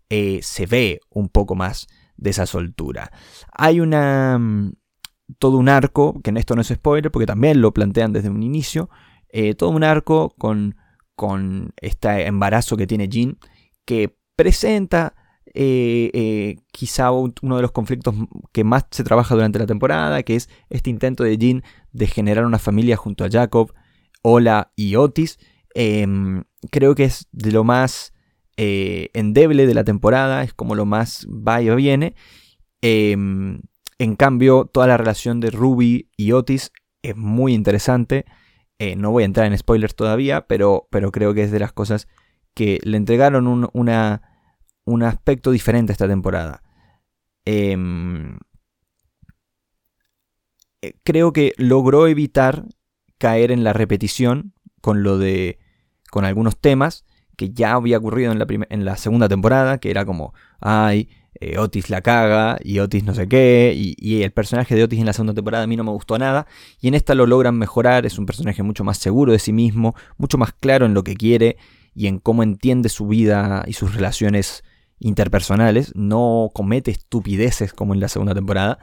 eh, 0.09 0.39
se 0.41 0.65
ve 0.65 1.01
un 1.09 1.29
poco 1.29 1.55
más 1.55 1.87
de 2.17 2.29
esa 2.29 2.45
soltura. 2.45 3.11
Hay 3.51 3.79
una... 3.79 4.37
Mm, 4.37 4.73
todo 5.39 5.57
un 5.57 5.69
arco, 5.69 6.21
que 6.21 6.29
en 6.29 6.37
esto 6.37 6.55
no 6.55 6.61
es 6.61 6.67
spoiler, 6.67 7.11
porque 7.11 7.25
también 7.25 7.61
lo 7.61 7.73
plantean 7.73 8.13
desde 8.13 8.29
un 8.29 8.43
inicio, 8.43 8.89
eh, 9.29 9.55
todo 9.55 9.71
un 9.71 9.83
arco 9.83 10.35
con, 10.37 10.75
con 11.15 11.73
este 11.81 12.27
embarazo 12.27 12.77
que 12.77 12.87
tiene 12.87 13.09
Jean, 13.09 13.37
que 13.85 14.17
presenta 14.35 15.15
eh, 15.57 16.11
eh, 16.13 16.57
quizá 16.71 17.11
uno 17.11 17.55
de 17.55 17.61
los 17.61 17.71
conflictos 17.71 18.13
que 18.51 18.65
más 18.65 18.85
se 18.91 19.03
trabaja 19.03 19.35
durante 19.35 19.59
la 19.59 19.65
temporada, 19.65 20.21
que 20.23 20.35
es 20.35 20.49
este 20.69 20.89
intento 20.89 21.23
de 21.23 21.37
Jean 21.37 21.63
de 21.91 22.07
generar 22.07 22.45
una 22.45 22.59
familia 22.59 22.97
junto 22.97 23.23
a 23.23 23.29
Jacob, 23.29 23.73
Ola 24.21 24.71
y 24.75 24.95
Otis. 24.95 25.39
Em, 25.73 26.43
creo 26.71 26.93
que 26.95 27.05
es 27.05 27.27
de 27.31 27.51
lo 27.51 27.63
más 27.63 28.13
eh, 28.57 29.09
endeble 29.13 29.67
de 29.67 29.73
la 29.73 29.83
temporada, 29.83 30.43
es 30.43 30.53
como 30.53 30.75
lo 30.75 30.85
más 30.85 31.27
va 31.27 31.61
y 31.61 31.69
viene. 31.69 32.15
Em, 32.81 33.61
en 33.99 34.15
cambio, 34.15 34.65
toda 34.65 34.87
la 34.87 34.97
relación 34.97 35.39
de 35.39 35.51
Ruby 35.51 36.09
y 36.17 36.31
Otis 36.33 36.71
es 37.01 37.15
muy 37.15 37.53
interesante. 37.53 38.25
no 38.97 39.11
voy 39.11 39.23
a 39.23 39.25
entrar 39.25 39.47
en 39.47 39.57
spoilers 39.57 39.95
todavía, 39.95 40.47
pero, 40.47 40.87
pero 40.91 41.11
creo 41.11 41.33
que 41.33 41.43
es 41.43 41.51
de 41.51 41.59
las 41.59 41.71
cosas 41.71 42.07
que 42.53 42.79
le 42.83 42.97
entregaron 42.97 43.69
una 43.73 44.21
un 44.85 45.03
aspecto 45.03 45.51
diferente 45.51 45.91
esta 45.91 46.07
temporada. 46.07 46.63
Em, 47.43 48.37
eh, 50.81 50.93
creo 51.03 51.33
que 51.33 51.53
logró 51.57 52.07
evitar 52.07 52.65
caer 53.17 53.51
en 53.51 53.63
la 53.63 53.73
repetición 53.73 54.53
con 54.81 55.03
lo 55.03 55.17
de. 55.17 55.59
con 56.11 56.25
algunos 56.25 56.57
temas 56.57 57.05
que 57.35 57.51
ya 57.51 57.73
había 57.73 57.97
ocurrido 57.97 58.31
en 58.31 58.39
la, 58.39 58.47
en 58.49 58.85
la 58.85 58.97
segunda 58.97 59.27
temporada, 59.29 59.77
que 59.77 59.91
era 59.91 60.05
como, 60.05 60.33
ay, 60.59 61.09
eh, 61.39 61.57
Otis 61.57 61.89
la 61.89 62.01
caga 62.01 62.57
y 62.63 62.79
Otis 62.79 63.03
no 63.03 63.13
sé 63.13 63.27
qué, 63.27 63.73
y, 63.75 63.95
y, 63.97 64.23
el 64.23 64.31
personaje 64.31 64.75
de 64.75 64.83
Otis 64.83 64.99
en 64.99 65.05
la 65.05 65.13
segunda 65.13 65.33
temporada 65.33 65.63
a 65.63 65.67
mí 65.67 65.75
no 65.75 65.83
me 65.83 65.91
gustó 65.91 66.17
nada, 66.17 66.47
y 66.79 66.87
en 66.87 66.93
esta 66.93 67.15
lo 67.15 67.25
logran 67.25 67.57
mejorar, 67.57 68.05
es 68.05 68.17
un 68.17 68.25
personaje 68.25 68.63
mucho 68.63 68.83
más 68.83 68.97
seguro 68.97 69.31
de 69.31 69.39
sí 69.39 69.53
mismo, 69.53 69.95
mucho 70.17 70.37
más 70.37 70.53
claro 70.53 70.85
en 70.85 70.93
lo 70.93 71.03
que 71.03 71.15
quiere 71.15 71.57
y 71.93 72.07
en 72.07 72.19
cómo 72.19 72.43
entiende 72.43 72.89
su 72.89 73.07
vida 73.07 73.63
y 73.67 73.73
sus 73.73 73.95
relaciones 73.95 74.63
interpersonales, 74.99 75.93
no 75.95 76.49
comete 76.53 76.91
estupideces 76.91 77.73
como 77.73 77.93
en 77.93 77.99
la 77.99 78.07
segunda 78.07 78.33
temporada, 78.33 78.79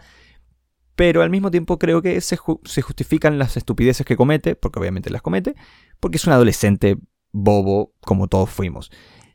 pero 0.95 1.23
al 1.23 1.31
mismo 1.31 1.51
tiempo 1.51 1.79
creo 1.79 2.03
que 2.03 2.21
se, 2.21 2.37
justifican 2.37 3.39
las 3.39 3.57
estupideces 3.57 4.05
que 4.05 4.17
comete, 4.17 4.57
porque 4.57 4.79
obviamente 4.79 5.11
las 5.11 5.23
comete, 5.23 5.55
porque 6.01 6.17
es 6.17 6.27
un 6.27 6.33
adolescente 6.33 6.99
bobo 7.33 7.95
como 8.01 8.29
todos 8.29 8.51
fuimos. 8.51 8.91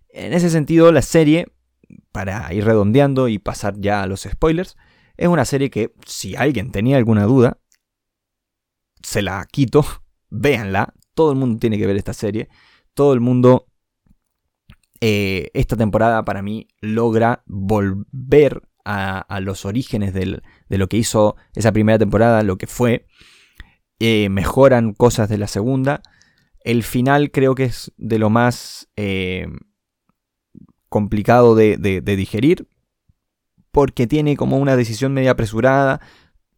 En 0.10 0.34
ese 0.34 0.50
sentido, 0.50 0.92
la 0.92 1.02
serie, 1.02 1.48
para 2.12 2.54
ir 2.54 2.66
redondeando 2.66 3.28
y 3.28 3.40
pasar 3.40 3.76
ya 3.80 4.02
a 4.02 4.08
los 4.08 4.22
spoilers, 4.22 4.78
es 5.18 5.28
una 5.28 5.46
serie 5.46 5.70
que 5.70 5.94
si 6.06 6.36
alguien 6.36 6.72
tenía 6.72 6.98
alguna 6.98 7.24
duda, 7.26 7.60
se 9.02 9.22
la 9.22 9.46
quito, 9.52 9.86
véanla, 10.30 10.94
todo 11.14 11.32
el 11.32 11.38
mundo 11.38 11.60
tiene 11.60 11.78
que 11.78 11.88
ver 11.88 11.98
esta 11.98 12.14
serie, 12.14 12.50
todo 12.94 13.14
el 13.14 13.20
mundo 13.20 13.68
eh, 15.02 15.52
esta 15.54 15.76
temporada 15.76 16.24
para 16.26 16.42
mí 16.42 16.68
logra 16.82 17.44
volver 17.46 18.64
a, 18.84 19.40
los 19.42 19.66
orígenes 19.66 20.14
de 20.14 20.42
lo 20.70 20.88
que 20.88 20.96
hizo 20.96 21.36
esa 21.54 21.74
primera 21.74 22.00
temporada, 22.00 22.42
lo 22.44 22.58
que 22.58 22.68
fue. 22.68 23.06
Eh, 24.00 24.30
mejoran 24.30 24.94
cosas 24.94 25.28
de 25.28 25.38
la 25.38 25.48
segunda. 25.48 26.02
El 26.68 26.84
final 26.84 27.32
creo 27.32 27.56
que 27.56 27.64
es 27.64 27.94
de 27.96 28.20
lo 28.20 28.30
más 28.30 28.90
eh, 28.98 29.48
complicado 30.90 31.56
de, 31.56 32.02
digerir. 32.04 32.68
Porque 33.72 34.06
tiene 34.06 34.36
como 34.36 34.58
una 34.58 34.76
decisión 34.76 35.14
media 35.14 35.32
apresurada. 35.32 36.02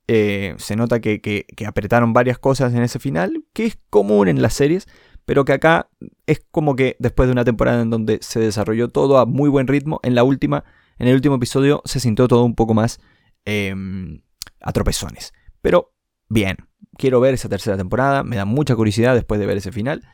se 0.08 0.76
nota 0.76 1.00
que, 1.00 1.46
apretaron 1.68 2.14
varias 2.14 2.40
cosas 2.40 2.74
en 2.74 2.82
ese 2.82 2.98
final. 2.98 3.46
Que 3.54 3.68
es 3.68 3.78
común 3.92 4.28
en 4.28 4.42
las 4.42 4.56
series 4.56 4.88
pero 5.26 5.46
que 5.46 5.54
acá 5.54 5.92
es 6.26 6.44
como 6.50 6.76
que 6.76 6.96
después 6.98 7.28
de 7.28 7.34
una 7.34 7.46
temporada 7.46 7.84
en 7.84 7.92
donde 7.92 8.18
se 8.24 8.40
desarrolló 8.40 8.88
todo 8.88 9.20
a 9.20 9.28
muy 9.28 9.48
buen 9.48 9.68
ritmo, 9.68 10.00
en 10.02 10.16
la 10.16 10.24
última, 10.24 10.64
en 10.98 11.08
el 11.08 11.14
último 11.14 11.36
episodio 11.36 11.84
se 11.86 12.00
sintió 12.00 12.28
todo 12.28 12.44
un 12.44 12.56
poco 12.56 12.74
más 12.74 13.00
em, 13.46 14.24
a 14.60 14.72
tropezones. 14.72 15.34
Pero 15.62 15.94
bien, 16.30 16.58
quiero 16.98 17.20
ver 17.20 17.34
esa 17.34 17.50
tercera 17.50 17.78
temporada, 17.78 18.24
me 18.24 18.38
da 18.38 18.46
mucha 18.46 18.76
curiosidad 18.76 19.16
después 19.16 19.40
de 19.40 19.46
ver 19.46 19.58
ese 19.58 19.72
final. 19.72 20.08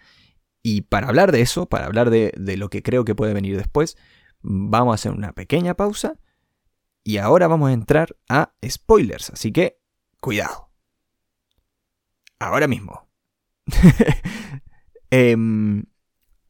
Y 0.63 0.81
para 0.81 1.07
hablar 1.07 1.31
de 1.31 1.41
eso, 1.41 1.67
para 1.67 1.85
hablar 1.85 2.09
de, 2.09 2.33
de 2.35 2.57
lo 2.57 2.69
que 2.69 2.81
creo 2.81 3.05
que 3.05 3.13
puede 3.13 3.33
venir 3.33 3.55
después, 3.57 3.97
vamos 4.41 4.93
a 4.93 4.95
hacer 4.95 5.11
una 5.11 5.33
pequeña 5.33 5.75
pausa. 5.75 6.19
Y 7.03 7.17
ahora 7.17 7.47
vamos 7.47 7.69
a 7.69 7.73
entrar 7.73 8.15
a 8.29 8.53
spoilers, 8.67 9.29
así 9.29 9.51
que 9.51 9.79
cuidado. 10.19 10.71
Ahora 12.39 12.67
mismo. 12.67 13.07
Em, 15.11 15.85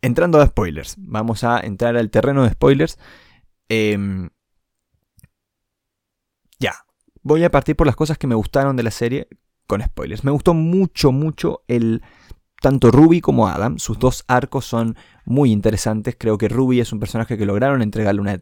entrando 0.01 0.41
a 0.41 0.47
spoilers, 0.47 0.95
vamos 0.97 1.43
a 1.43 1.59
entrar 1.59 1.95
al 1.97 2.09
terreno 2.09 2.43
de 2.43 2.51
spoilers. 2.51 2.97
Em, 3.69 4.29
ya, 6.57 6.73
voy 7.21 7.43
a 7.43 7.51
partir 7.51 7.75
por 7.75 7.85
las 7.85 7.95
cosas 7.95 8.17
que 8.17 8.25
me 8.25 8.33
gustaron 8.33 8.75
de 8.75 8.83
la 8.83 8.91
serie 8.91 9.27
con 9.67 9.81
spoilers. 9.81 10.23
Me 10.23 10.31
gustó 10.31 10.53
mucho, 10.53 11.11
mucho 11.11 11.63
el... 11.67 12.01
Tanto 12.61 12.89
Ruby 12.89 13.21
como 13.21 13.47
Adam, 13.47 13.77
sus 13.77 13.99
dos 13.99 14.23
arcos 14.27 14.65
son 14.65 14.95
muy 15.25 15.51
interesantes. 15.51 16.15
Creo 16.17 16.37
que 16.37 16.47
Ruby 16.47 16.79
es 16.79 16.93
un 16.93 16.99
personaje 16.99 17.37
que 17.37 17.45
lograron 17.45 17.83
entregarle 17.83 18.21
una, 18.21 18.41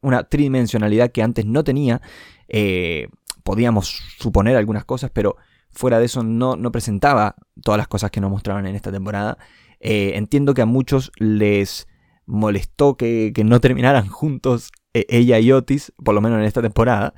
una 0.00 0.24
tridimensionalidad 0.24 1.10
que 1.10 1.22
antes 1.22 1.44
no 1.44 1.64
tenía. 1.64 2.00
Eh, 2.48 3.08
podíamos 3.42 3.88
suponer 4.18 4.56
algunas 4.56 4.86
cosas, 4.86 5.10
pero 5.12 5.36
fuera 5.70 5.98
de 5.98 6.06
eso 6.06 6.22
no, 6.22 6.56
no 6.56 6.72
presentaba 6.72 7.34
todas 7.62 7.78
las 7.78 7.88
cosas 7.88 8.10
que 8.10 8.20
nos 8.20 8.30
mostraron 8.30 8.66
en 8.66 8.74
esta 8.74 8.92
temporada. 8.92 9.36
Eh, 9.80 10.12
entiendo 10.14 10.54
que 10.54 10.62
a 10.62 10.66
muchos 10.66 11.12
les 11.16 11.86
molestó 12.26 12.96
que, 12.96 13.32
no 13.44 13.60
terminaran 13.60 14.08
juntos 14.08 14.70
eh, 14.92 15.06
ella 15.08 15.38
y 15.38 15.52
Otis, 15.52 15.92
por 16.04 16.14
lo 16.14 16.20
menos 16.20 16.38
en 16.38 16.44
esta 16.44 16.62
temporada, 16.62 17.14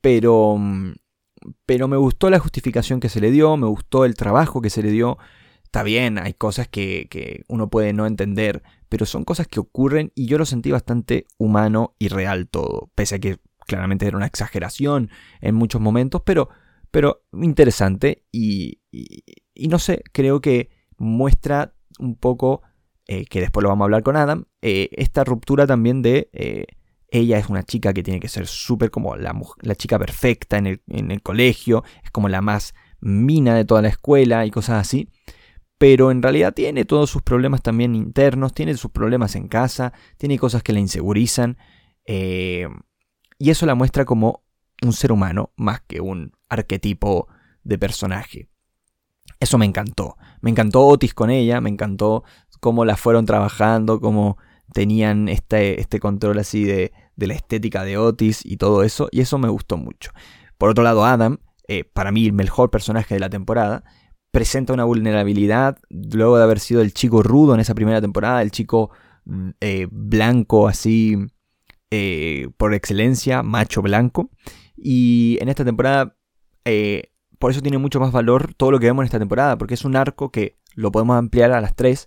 pero, 0.00 0.56
mm, 0.58 0.92
pero 1.66 1.88
me 1.88 1.96
gustó 1.96 2.30
la 2.30 2.38
justificación 2.38 3.00
que 3.00 3.08
se 3.08 3.20
le 3.20 3.30
dio, 3.30 3.56
me 3.56 3.66
gustó 3.66 4.04
el 4.04 4.14
trabajo 4.14 4.60
que 4.60 4.70
se 4.70 4.82
le 4.82 4.90
dio. 4.90 5.18
Está 5.64 5.82
bien, 5.82 6.18
hay 6.18 6.34
cosas 6.34 6.68
que, 6.68 7.08
que 7.10 7.44
uno 7.48 7.68
puede 7.68 7.92
no 7.92 8.06
entender, 8.06 8.62
pero 8.88 9.06
son 9.06 9.24
cosas 9.24 9.48
que 9.48 9.60
ocurren 9.60 10.12
y 10.14 10.26
yo 10.26 10.38
lo 10.38 10.46
sentí 10.46 10.70
bastante 10.70 11.26
humano 11.38 11.94
y 11.98 12.08
real 12.08 12.48
todo, 12.48 12.90
pese 12.94 13.16
a 13.16 13.18
que 13.18 13.38
claramente 13.66 14.06
era 14.06 14.16
una 14.16 14.26
exageración 14.26 15.10
en 15.40 15.54
muchos 15.54 15.80
momentos, 15.80 16.22
pero 16.24 16.48
pero 16.94 17.24
interesante 17.32 18.22
y, 18.30 18.78
no 19.68 19.80
sé, 19.80 20.04
creo 20.12 20.40
que 20.40 20.70
muestra 20.96 21.74
un 21.98 22.14
poco, 22.14 22.62
eh, 23.08 23.24
que 23.24 23.40
después 23.40 23.64
lo 23.64 23.68
vamos 23.68 23.82
a 23.82 23.86
hablar 23.86 24.04
con 24.04 24.14
Adam, 24.14 24.44
eh, 24.62 24.90
esta 24.92 25.24
ruptura 25.24 25.66
también 25.66 26.02
de... 26.02 26.30
Eh, 26.32 26.66
ella 27.18 27.38
es 27.38 27.48
una 27.48 27.62
chica 27.62 27.92
que 27.92 28.02
tiene 28.02 28.20
que 28.20 28.28
ser 28.28 28.46
súper 28.46 28.90
como 28.90 29.16
la, 29.16 29.38
la, 29.60 29.74
chica 29.74 29.98
perfecta 29.98 30.58
en 30.58 30.66
el, 30.66 30.82
en 30.88 31.10
el 31.10 31.22
colegio, 31.22 31.84
es 32.02 32.10
como 32.10 32.28
la 32.28 32.40
más 32.40 32.74
mina 33.00 33.54
de 33.54 33.64
toda 33.64 33.82
la 33.82 33.88
escuela 33.88 34.46
y 34.46 34.50
cosas 34.50 34.80
así 34.80 35.08
pero 35.78 36.10
en 36.10 36.22
realidad 36.22 36.54
tiene 36.54 36.84
todos 36.84 37.10
sus 37.10 37.20
problemas 37.22 37.60
también 37.60 37.94
internos, 37.94 38.54
tiene 38.54 38.74
sus 38.74 38.90
problemas 38.90 39.34
en 39.36 39.48
casa, 39.48 39.92
tiene 40.16 40.38
cosas 40.38 40.62
que 40.62 40.72
la 40.72 40.80
insegurizan, 40.80 41.58
y 42.06 43.50
eso 43.50 43.66
la 43.66 43.74
muestra 43.74 44.04
como 44.04 44.44
un 44.82 44.92
ser 44.92 45.12
humano 45.12 45.52
más 45.56 45.82
que 45.82 46.00
un 46.00 46.32
arquetipo 46.48 47.28
de 47.62 47.78
personaje. 47.78 48.48
Eso 49.40 49.58
me 49.58 49.66
encantó. 49.66 50.16
Me 50.40 50.50
encantó 50.50 50.86
Otis 50.86 51.14
con 51.14 51.30
ella, 51.30 51.60
me 51.60 51.70
encantó 51.70 52.24
cómo 52.60 52.84
la 52.84 52.96
fueron 52.96 53.26
trabajando, 53.26 54.00
cómo 54.00 54.38
tenían 54.72 55.28
este, 55.28 55.80
este 55.80 56.00
control 56.00 56.38
así 56.38 56.64
de, 56.64 56.92
de, 57.16 57.26
la 57.26 57.34
estética 57.34 57.84
de 57.84 57.98
Otis 57.98 58.44
y 58.44 58.56
todo 58.56 58.82
eso, 58.82 59.08
y 59.10 59.20
eso 59.20 59.38
me 59.38 59.48
gustó 59.48 59.76
mucho. 59.76 60.10
Por 60.58 60.70
otro 60.70 60.84
lado, 60.84 61.04
Adam, 61.04 61.38
eh, 61.68 61.84
para 61.84 62.12
mí 62.12 62.26
el 62.26 62.32
mejor 62.32 62.70
personaje 62.70 63.14
de 63.14 63.20
la 63.20 63.30
temporada, 63.30 63.84
presenta 64.30 64.72
una 64.72 64.84
vulnerabilidad 64.84 65.78
luego 65.88 66.36
de 66.36 66.42
haber 66.42 66.60
sido 66.60 66.82
el 66.82 66.92
chico 66.92 67.22
rudo 67.22 67.54
en 67.54 67.60
esa 67.60 67.74
primera 67.74 68.00
temporada, 68.00 68.42
el 68.42 68.50
chico 68.50 68.90
eh, 69.60 69.86
blanco 69.90 70.68
así 70.68 71.16
eh, 71.90 72.48
por 72.56 72.74
excelencia, 72.74 73.42
macho 73.42 73.80
blanco. 73.80 74.30
Y 74.76 75.38
en 75.40 75.48
esta 75.48 75.64
temporada, 75.64 76.16
por 77.38 77.50
eso 77.50 77.62
tiene 77.62 77.78
mucho 77.78 78.00
más 78.00 78.10
valor 78.10 78.54
todo 78.54 78.70
lo 78.72 78.80
que 78.80 78.86
vemos 78.86 79.02
en 79.02 79.06
esta 79.06 79.18
temporada, 79.18 79.56
porque 79.56 79.74
es 79.74 79.84
un 79.84 79.96
arco 79.96 80.30
que 80.30 80.58
lo 80.74 80.90
podemos 80.90 81.16
ampliar 81.16 81.52
a 81.52 81.60
las 81.60 81.74
tres 81.74 82.06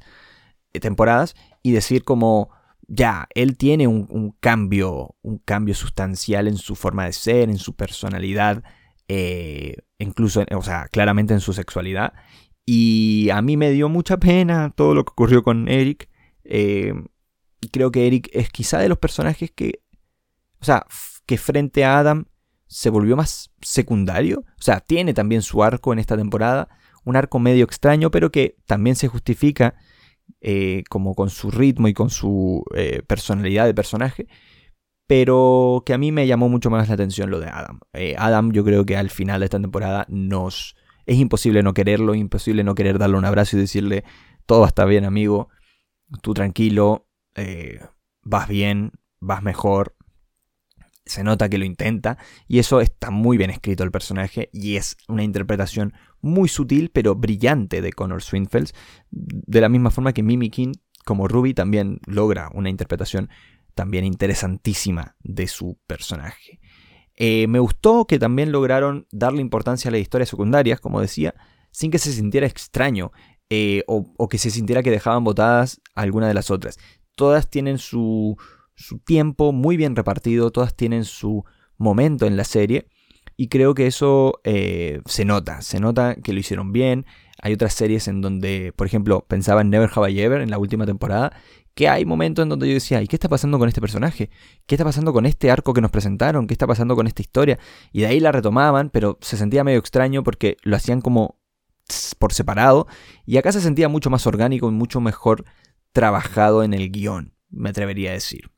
temporadas 0.74 1.36
y 1.64 1.72
decir 1.72 2.04
como, 2.04 2.50
ya, 2.88 3.27
él 3.36 3.58
tiene 3.58 3.88
un, 3.88 4.36
cambio, 4.39 5.15
un 5.22 5.39
cambio 5.39 5.75
sustancial 5.75 6.48
en 6.48 6.58
su 6.58 6.75
forma 6.75 7.06
de 7.06 7.13
ser, 7.13 7.50
en 7.50 7.58
su 7.58 7.75
personalidad, 7.75 8.63
incluso, 9.98 10.46
o 10.56 10.62
sea, 10.62 10.88
claramente 10.88 11.34
en 11.34 11.41
su 11.41 11.53
sexualidad. 11.53 12.13
Y 12.65 13.29
a 13.29 13.41
mí 13.41 13.56
me 13.56 13.72
dio 13.72 13.88
mucha 13.88 14.17
pena 14.17 14.74
todo 14.75 14.94
lo 14.94 15.06
que 15.06 15.12
ocurrió 15.12 15.41
con 15.41 15.70
Eric. 15.70 16.10
Eh, 16.44 16.94
creo 17.72 17.91
que 17.91 18.08
Eric 18.08 18.29
es 18.34 18.50
quizá 18.50 18.79
de 18.79 18.89
los 18.89 18.98
personajes 18.98 19.51
que, 19.51 19.82
o 20.60 20.65
sea, 20.65 20.86
que 21.25 21.38
frente 21.38 21.86
a 21.86 22.00
Adam 22.00 22.25
se 22.67 22.89
volvió 22.89 23.15
más 23.15 23.51
secundario. 23.62 24.39
O 24.60 24.62
sea, 24.62 24.82
tiene 24.82 25.13
también 25.13 25.41
su 25.41 25.63
arco 25.63 25.94
en 25.94 26.00
esta 26.00 26.17
temporada, 26.17 26.67
un 27.06 27.15
arco 27.15 27.39
medio 27.39 27.63
extraño, 27.63 28.12
pero 28.12 28.32
que 28.32 28.58
también 28.65 28.98
se 28.98 29.08
justifica 29.08 29.75
eh, 30.41 30.84
como 30.89 31.15
con 31.15 31.29
su 31.29 31.51
ritmo 31.51 31.88
y 31.88 31.93
con 31.93 32.10
su 32.10 32.63
eh, 32.75 33.01
personalidad 33.07 33.65
de 33.65 33.74
personaje. 33.74 34.27
Pero 35.07 35.84
que 35.86 35.93
a 35.93 35.98
mí 35.98 36.12
me 36.12 36.27
llamó 36.27 36.50
mucho 36.50 36.69
más 36.69 36.89
la 36.89 36.96
atención 36.96 37.29
lo 37.29 37.39
de 37.39 37.48
Adam. 37.48 37.79
Adam 38.17 38.51
yo 38.51 38.65
creo 38.65 38.86
que 38.86 38.98
al 38.98 39.10
final 39.10 39.39
de 39.39 39.46
esta 39.46 39.60
temporada 39.60 40.05
nos 40.10 40.75
es 41.07 41.17
imposible 41.17 41.63
no 41.63 41.74
quererlo, 41.74 42.13
imposible 42.13 42.63
no 42.63 42.75
querer 42.75 43.00
darle 43.00 43.17
un 43.17 43.25
abrazo 43.25 43.57
y 43.57 43.62
decirle, 43.62 44.03
todo 44.46 44.65
estar 44.65 44.88
bien 44.88 45.05
amigo, 45.05 45.50
tú 46.22 46.34
tranquilo, 46.34 47.07
eh, 47.36 47.79
vas 48.24 48.48
bien, 48.48 48.91
vas 49.19 49.41
mejor. 49.41 49.96
Se 51.08 51.24
nota 51.24 51.50
que 51.50 51.58
lo 51.58 51.66
intenta 51.66 52.18
y 52.48 52.60
eso 52.60 52.82
está 52.82 53.12
muy 53.12 53.38
bien 53.38 53.50
escrito 53.50 53.84
el 53.84 53.92
personaje 53.92 54.50
y 54.54 54.76
es 54.76 54.98
una 55.08 55.24
interpretación 55.24 55.94
muy 56.22 56.50
sutil 56.50 56.90
pero 56.92 57.16
brillante 57.16 57.82
de 57.82 57.94
Connor 57.94 58.22
Swinfelds. 58.22 58.74
De 59.10 59.62
la 59.62 59.70
misma 59.70 59.92
forma 59.92 60.14
que 60.14 60.24
Mimi 60.24 60.50
King 60.50 60.74
como 61.06 61.28
Ruby 61.28 61.54
también 61.54 62.00
logra 62.06 62.50
una 62.54 62.70
interpretación 62.70 63.30
también 63.74 64.04
interesantísima 64.04 65.16
de 65.24 65.48
su 65.48 65.80
personaje. 65.88 66.60
Eh, 67.16 67.48
me 67.48 67.60
gustó 67.60 68.06
que 68.06 68.20
también 68.20 68.52
lograron 68.52 69.08
darle 69.12 69.42
importancia 69.42 69.90
a 69.90 69.92
las 69.92 70.02
historias 70.02 70.30
secundarias, 70.30 70.80
como 70.80 71.00
decía, 71.00 71.34
sin 71.72 71.92
que 71.92 71.98
se 71.98 72.12
sintiera 72.12 72.46
extraño 72.46 73.12
eh, 73.50 73.84
o, 73.88 74.28
que 74.28 74.38
se 74.38 74.52
sintiera 74.52 74.84
que 74.84 74.92
dejaban 74.92 75.24
botadas 75.24 75.82
alguna 75.96 76.28
de 76.28 76.34
las 76.34 76.52
otras. 76.52 76.78
Todas 77.16 77.50
tienen 77.50 77.78
su, 77.78 78.38
tiempo 79.05 79.51
muy 79.51 79.77
bien 79.77 79.96
repartido, 79.96 80.51
todas 80.51 80.75
tienen 80.75 81.05
su 81.05 81.43
momento 81.77 82.25
en 82.25 82.38
la 82.38 82.43
serie 82.43 82.88
y 83.36 83.50
creo 83.50 83.74
que 83.74 83.88
eso 83.88 84.39
eh, 84.43 85.01
se 85.05 85.25
nota, 85.25 85.62
se 85.62 85.79
nota 85.79 86.15
que 86.15 86.34
lo 86.34 86.39
hicieron 86.39 86.72
bien. 86.72 87.05
Hay 87.39 87.53
otras 87.53 87.74
series 87.74 88.07
en 88.07 88.22
donde, 88.22 88.74
por 88.75 88.88
ejemplo, 88.88 89.25
pensaba 89.27 89.62
en 89.62 89.69
Never 89.69 89.89
Have 89.93 90.12
I 90.12 90.22
Ever 90.22 90.41
en 90.41 90.50
la 90.50 90.57
última 90.57 90.86
temporada 90.86 91.34
que 91.77 91.88
hay 91.88 92.05
momentos 92.05 92.41
en 92.41 92.50
donde 92.50 92.67
yo 92.67 92.74
decía, 92.74 93.03
¿y 93.03 93.07
qué 93.07 93.15
está 93.15 93.29
pasando 93.29 93.60
con 93.60 93.67
este 93.67 93.79
personaje? 93.79 94.31
¿Qué 94.65 94.74
está 94.74 94.84
pasando 94.84 95.13
con 95.13 95.27
este 95.27 95.51
arco 95.51 95.75
que 95.75 95.81
nos 95.81 95.91
presentaron? 95.91 96.48
¿Qué 96.48 96.55
está 96.55 96.65
pasando 96.65 96.96
con 96.96 97.05
esta 97.05 97.22
historia? 97.22 97.60
Y 97.91 98.01
de 98.01 98.07
ahí 98.07 98.19
la 98.19 98.31
retomaban, 98.31 98.89
pero 98.89 99.19
se 99.22 99.38
sentía 99.38 99.63
medio 99.63 99.77
extraño 99.77 100.24
porque 100.24 100.57
lo 100.63 100.75
hacían 100.75 101.01
como 101.01 101.40
por 102.18 102.33
separado. 102.33 102.87
Y 103.27 103.37
acá 103.37 103.51
se 103.51 103.61
sentía 103.61 103.90
mucho 103.90 104.09
más 104.09 104.25
orgánico 104.25 104.68
y 104.70 104.72
mucho 104.72 105.01
mejor 105.01 105.46
trabajado 105.92 106.63
en 106.63 106.74
el 106.74 106.90
guion, 106.90 107.35
me 107.51 107.70
atrevería 107.70 108.09
a 108.09 108.13
decir. 108.13 108.50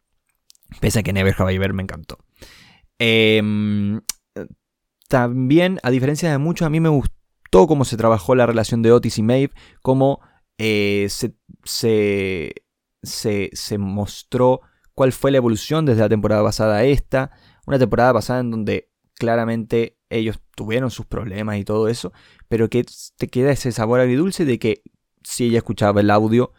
Pese 0.79 0.99
a 0.99 1.03
que 1.03 1.13
Never 1.13 1.35
Have 1.37 1.53
I 1.53 1.55
Ever 1.55 1.73
me 1.73 1.83
encantó. 1.83 2.17
Em, 2.97 4.01
también, 5.07 5.79
a 5.83 5.91
diferencia 5.91 6.31
de 6.31 6.37
muchos, 6.37 6.65
a 6.65 6.69
mí 6.69 6.79
me 6.79 6.89
gustó 6.89 7.67
cómo 7.67 7.85
se 7.85 7.97
trabajó 7.97 8.35
la 8.35 8.45
relación 8.45 8.81
de 8.81 8.91
Otis 8.91 9.17
y 9.17 9.23
Maeve, 9.23 9.53
cómo 9.81 10.19
eh, 10.57 11.07
se, 11.09 11.35
se 11.63 12.53
se, 13.03 13.77
mostró 13.77 14.61
cuál 14.93 15.11
fue 15.11 15.31
la 15.31 15.37
evolución 15.37 15.85
desde 15.85 16.01
la 16.01 16.09
temporada 16.09 16.43
pasada 16.43 16.77
a 16.77 16.83
esta. 16.83 17.31
Una 17.65 17.79
temporada 17.79 18.13
pasada 18.13 18.39
en 18.41 18.51
donde 18.51 18.91
claramente 19.15 19.97
ellos 20.09 20.39
tuvieron 20.55 20.91
sus 20.91 21.05
problemas 21.05 21.57
y 21.57 21.65
todo 21.65 21.87
eso, 21.87 22.11
pero 22.47 22.69
que 22.69 22.85
te 23.17 23.27
queda 23.27 23.51
ese 23.51 23.71
sabor 23.71 23.99
agridulce 23.99 24.45
de 24.45 24.59
que 24.59 24.81
si 25.23 25.45
ella 25.45 25.59
escuchaba 25.59 26.01
el 26.01 26.09
audio, 26.09 26.51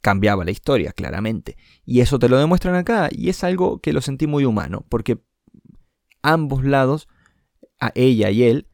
cambiaba 0.00 0.44
la 0.44 0.50
historia, 0.50 0.92
claramente. 0.92 1.56
Y 1.84 2.00
eso 2.00 2.18
te 2.18 2.28
lo 2.28 2.38
demuestran 2.38 2.74
acá, 2.74 3.08
y 3.10 3.28
es 3.28 3.44
algo 3.44 3.80
que 3.80 3.92
lo 3.92 4.00
sentí 4.00 4.26
muy 4.26 4.44
humano, 4.44 4.84
porque 4.88 5.22
ambos 6.22 6.64
lados, 6.64 7.08
a 7.78 7.92
ella 7.94 8.30
y 8.30 8.44
él, 8.44 8.68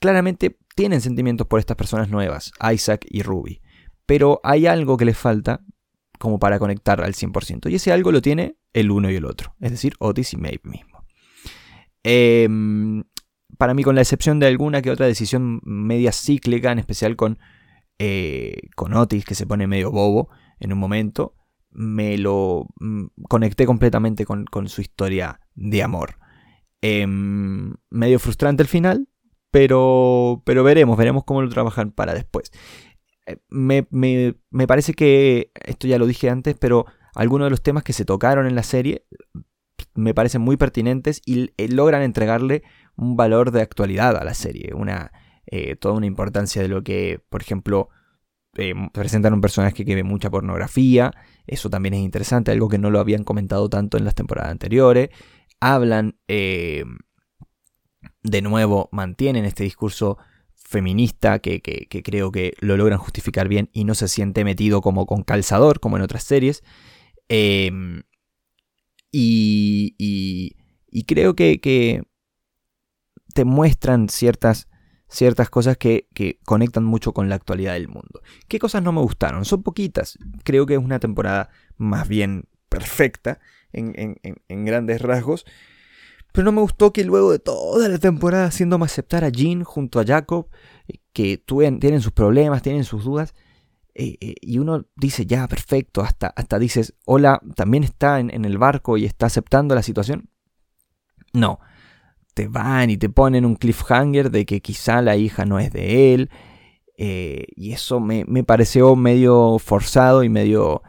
claramente 0.00 0.58
tienen 0.74 1.00
sentimientos 1.00 1.46
por 1.46 1.60
estas 1.60 1.76
personas 1.76 2.08
nuevas, 2.08 2.52
Isaac 2.72 3.06
y 3.08 3.22
Ruby. 3.22 3.60
Pero 4.06 4.40
hay 4.44 4.66
algo 4.66 4.96
que 4.96 5.04
les 5.04 5.16
falta, 5.16 5.64
como 6.18 6.38
para 6.38 6.58
conectar 6.58 7.02
al 7.02 7.14
100%. 7.14 7.70
Y 7.70 7.74
ese 7.74 7.92
algo 7.92 8.12
lo 8.12 8.22
tiene 8.22 8.56
el 8.72 8.90
uno 8.90 9.10
y 9.10 9.16
el 9.16 9.24
otro, 9.24 9.54
es 9.60 9.70
decir, 9.70 9.94
Otis 9.98 10.32
y 10.32 10.36
Maeve 10.36 10.60
mismo. 10.64 11.04
Em, 12.02 13.04
para 13.58 13.74
mí, 13.74 13.82
con 13.82 13.94
la 13.94 14.02
excepción 14.02 14.38
de 14.38 14.46
alguna 14.46 14.82
que 14.82 14.90
otra 14.90 15.06
decisión 15.06 15.60
media 15.64 16.12
cíclica, 16.12 16.72
en 16.72 16.78
especial 16.78 17.16
con, 17.16 17.38
eh, 17.98 18.58
con 18.74 18.94
Otis, 18.94 19.24
que 19.24 19.34
se 19.34 19.46
pone 19.46 19.66
medio 19.66 19.90
bobo 19.90 20.28
en 20.58 20.72
un 20.72 20.78
momento, 20.78 21.34
me 21.70 22.16
lo 22.18 22.66
mm, 22.80 23.06
conecté 23.28 23.66
completamente 23.66 24.24
con, 24.24 24.46
su 24.68 24.80
historia 24.80 25.40
de 25.54 25.82
amor. 25.82 26.18
Em, 26.80 27.74
medio 27.90 28.18
frustrante 28.18 28.62
el 28.62 28.68
final, 28.68 29.08
pero, 29.50 30.42
pero 30.44 30.64
veremos, 30.64 30.96
veremos 30.96 31.24
cómo 31.24 31.42
lo 31.42 31.48
trabajan 31.48 31.90
para 31.90 32.14
después. 32.14 32.50
Eh, 33.26 33.38
me, 33.48 33.86
me, 33.90 34.66
parece 34.66 34.94
que, 34.94 35.50
esto 35.64 35.86
ya 35.86 35.98
lo 35.98 36.06
dije 36.06 36.30
antes, 36.30 36.56
pero 36.58 36.86
algunos 37.14 37.46
de 37.46 37.50
los 37.50 37.62
temas 37.62 37.82
que 37.82 37.92
se 37.92 38.04
tocaron 38.04 38.46
en 38.46 38.54
la 38.54 38.62
serie 38.62 39.04
me 39.94 40.14
parecen 40.14 40.42
muy 40.42 40.56
pertinentes 40.56 41.22
y 41.24 41.50
eh, 41.56 41.68
logran 41.68 42.02
entregarle 42.02 42.62
un 42.96 43.16
valor 43.16 43.50
de 43.50 43.62
actualidad 43.62 44.16
a 44.16 44.24
la 44.24 44.34
serie, 44.34 44.72
una, 44.74 45.12
eh, 45.46 45.76
toda 45.76 45.94
una 45.94 46.06
importancia 46.06 46.62
de 46.62 46.68
lo 46.68 46.82
que, 46.82 47.20
por 47.28 47.42
ejemplo, 47.42 47.88
presentan 48.92 49.34
un 49.34 49.40
personaje 49.40 49.84
que 49.84 49.94
ve 49.94 50.02
mucha 50.02 50.30
pornografía, 50.30 51.12
eso 51.46 51.70
también 51.70 51.94
es 51.94 52.00
interesante, 52.00 52.50
algo 52.50 52.68
que 52.68 52.78
no 52.78 52.90
lo 52.90 53.00
habían 53.00 53.24
comentado 53.24 53.68
tanto 53.68 53.98
en 53.98 54.04
las 54.04 54.14
temporadas 54.14 54.50
anteriores, 54.50 55.10
hablan, 55.60 56.18
de 56.26 56.84
nuevo, 58.42 58.88
mantienen 58.92 59.44
este 59.44 59.64
discurso 59.64 60.18
feminista 60.66 61.38
que, 61.38 61.62
creo 62.04 62.32
que 62.32 62.54
lo 62.58 62.76
logran 62.76 62.98
justificar 62.98 63.48
bien 63.48 63.70
y 63.72 63.84
no 63.84 63.94
se 63.94 64.08
siente 64.08 64.44
metido 64.44 64.80
como 64.80 65.06
con 65.06 65.22
calzador, 65.22 65.80
como 65.80 65.96
en 65.96 66.02
otras 66.02 66.24
series. 66.24 66.62
Em, 67.28 68.02
y, 69.12 69.94
y, 70.90 71.04
creo 71.04 71.36
que, 71.36 72.02
te 73.32 73.44
muestran 73.44 74.08
ciertas, 74.08 74.68
ciertas 75.16 75.50
cosas 75.50 75.76
que, 75.76 76.06
conectan 76.44 76.84
mucho 76.84 77.12
con 77.12 77.28
la 77.28 77.34
actualidad 77.34 77.72
del 77.74 77.88
mundo. 77.88 78.22
¿Qué 78.48 78.58
cosas 78.58 78.82
no 78.82 78.92
me 78.92 79.00
gustaron? 79.00 79.44
Son 79.44 79.62
poquitas. 79.62 80.18
Creo 80.44 80.66
que 80.66 80.74
es 80.74 80.80
una 80.80 81.00
temporada 81.00 81.50
más 81.76 82.06
bien 82.06 82.44
perfecta 82.68 83.40
en, 83.72 84.18
en 84.22 84.64
grandes 84.64 85.00
rasgos. 85.00 85.44
Pero 86.36 86.44
no 86.44 86.52
me 86.52 86.60
gustó 86.60 86.92
que 86.92 87.02
luego 87.02 87.32
de 87.32 87.38
toda 87.38 87.88
la 87.88 87.96
temporada 87.96 88.44
haciéndome 88.44 88.84
aceptar 88.84 89.24
a 89.24 89.30
Jean 89.30 89.64
junto 89.64 90.00
a 90.00 90.04
Jacob, 90.04 90.50
eh, 90.86 90.98
que 91.14 91.42
tienen 91.80 92.02
sus 92.02 92.12
problemas, 92.12 92.60
tienen 92.60 92.84
sus 92.84 93.04
dudas, 93.04 93.34
eh, 93.94 94.18
eh, 94.20 94.34
y 94.42 94.58
uno 94.58 94.84
dice, 94.96 95.24
ya, 95.24 95.48
perfecto, 95.48 96.02
hasta, 96.02 96.26
hasta 96.26 96.58
dices, 96.58 96.92
hola, 97.06 97.40
también 97.54 97.84
está 97.84 98.20
en, 98.20 98.44
el 98.44 98.58
barco 98.58 98.98
y 98.98 99.06
está 99.06 99.24
aceptando 99.24 99.74
la 99.74 99.82
situación. 99.82 100.28
No, 101.32 101.58
te 102.36 102.48
van 102.48 102.90
y 102.90 102.98
te 102.98 103.08
ponen 103.08 103.46
un 103.46 103.56
cliffhanger 103.56 104.30
de 104.30 104.44
que 104.44 104.60
quizá 104.60 105.00
la 105.00 105.16
hija 105.16 105.46
no 105.46 105.58
es 105.58 105.72
de 105.72 106.12
él, 106.14 106.30
y 106.98 107.72
eso 107.72 107.98
me, 107.98 108.24
me, 108.26 108.44
pareció 108.44 108.94
medio 108.94 109.58
forzado 109.58 110.22
y 110.22 110.28
medio 110.28 110.82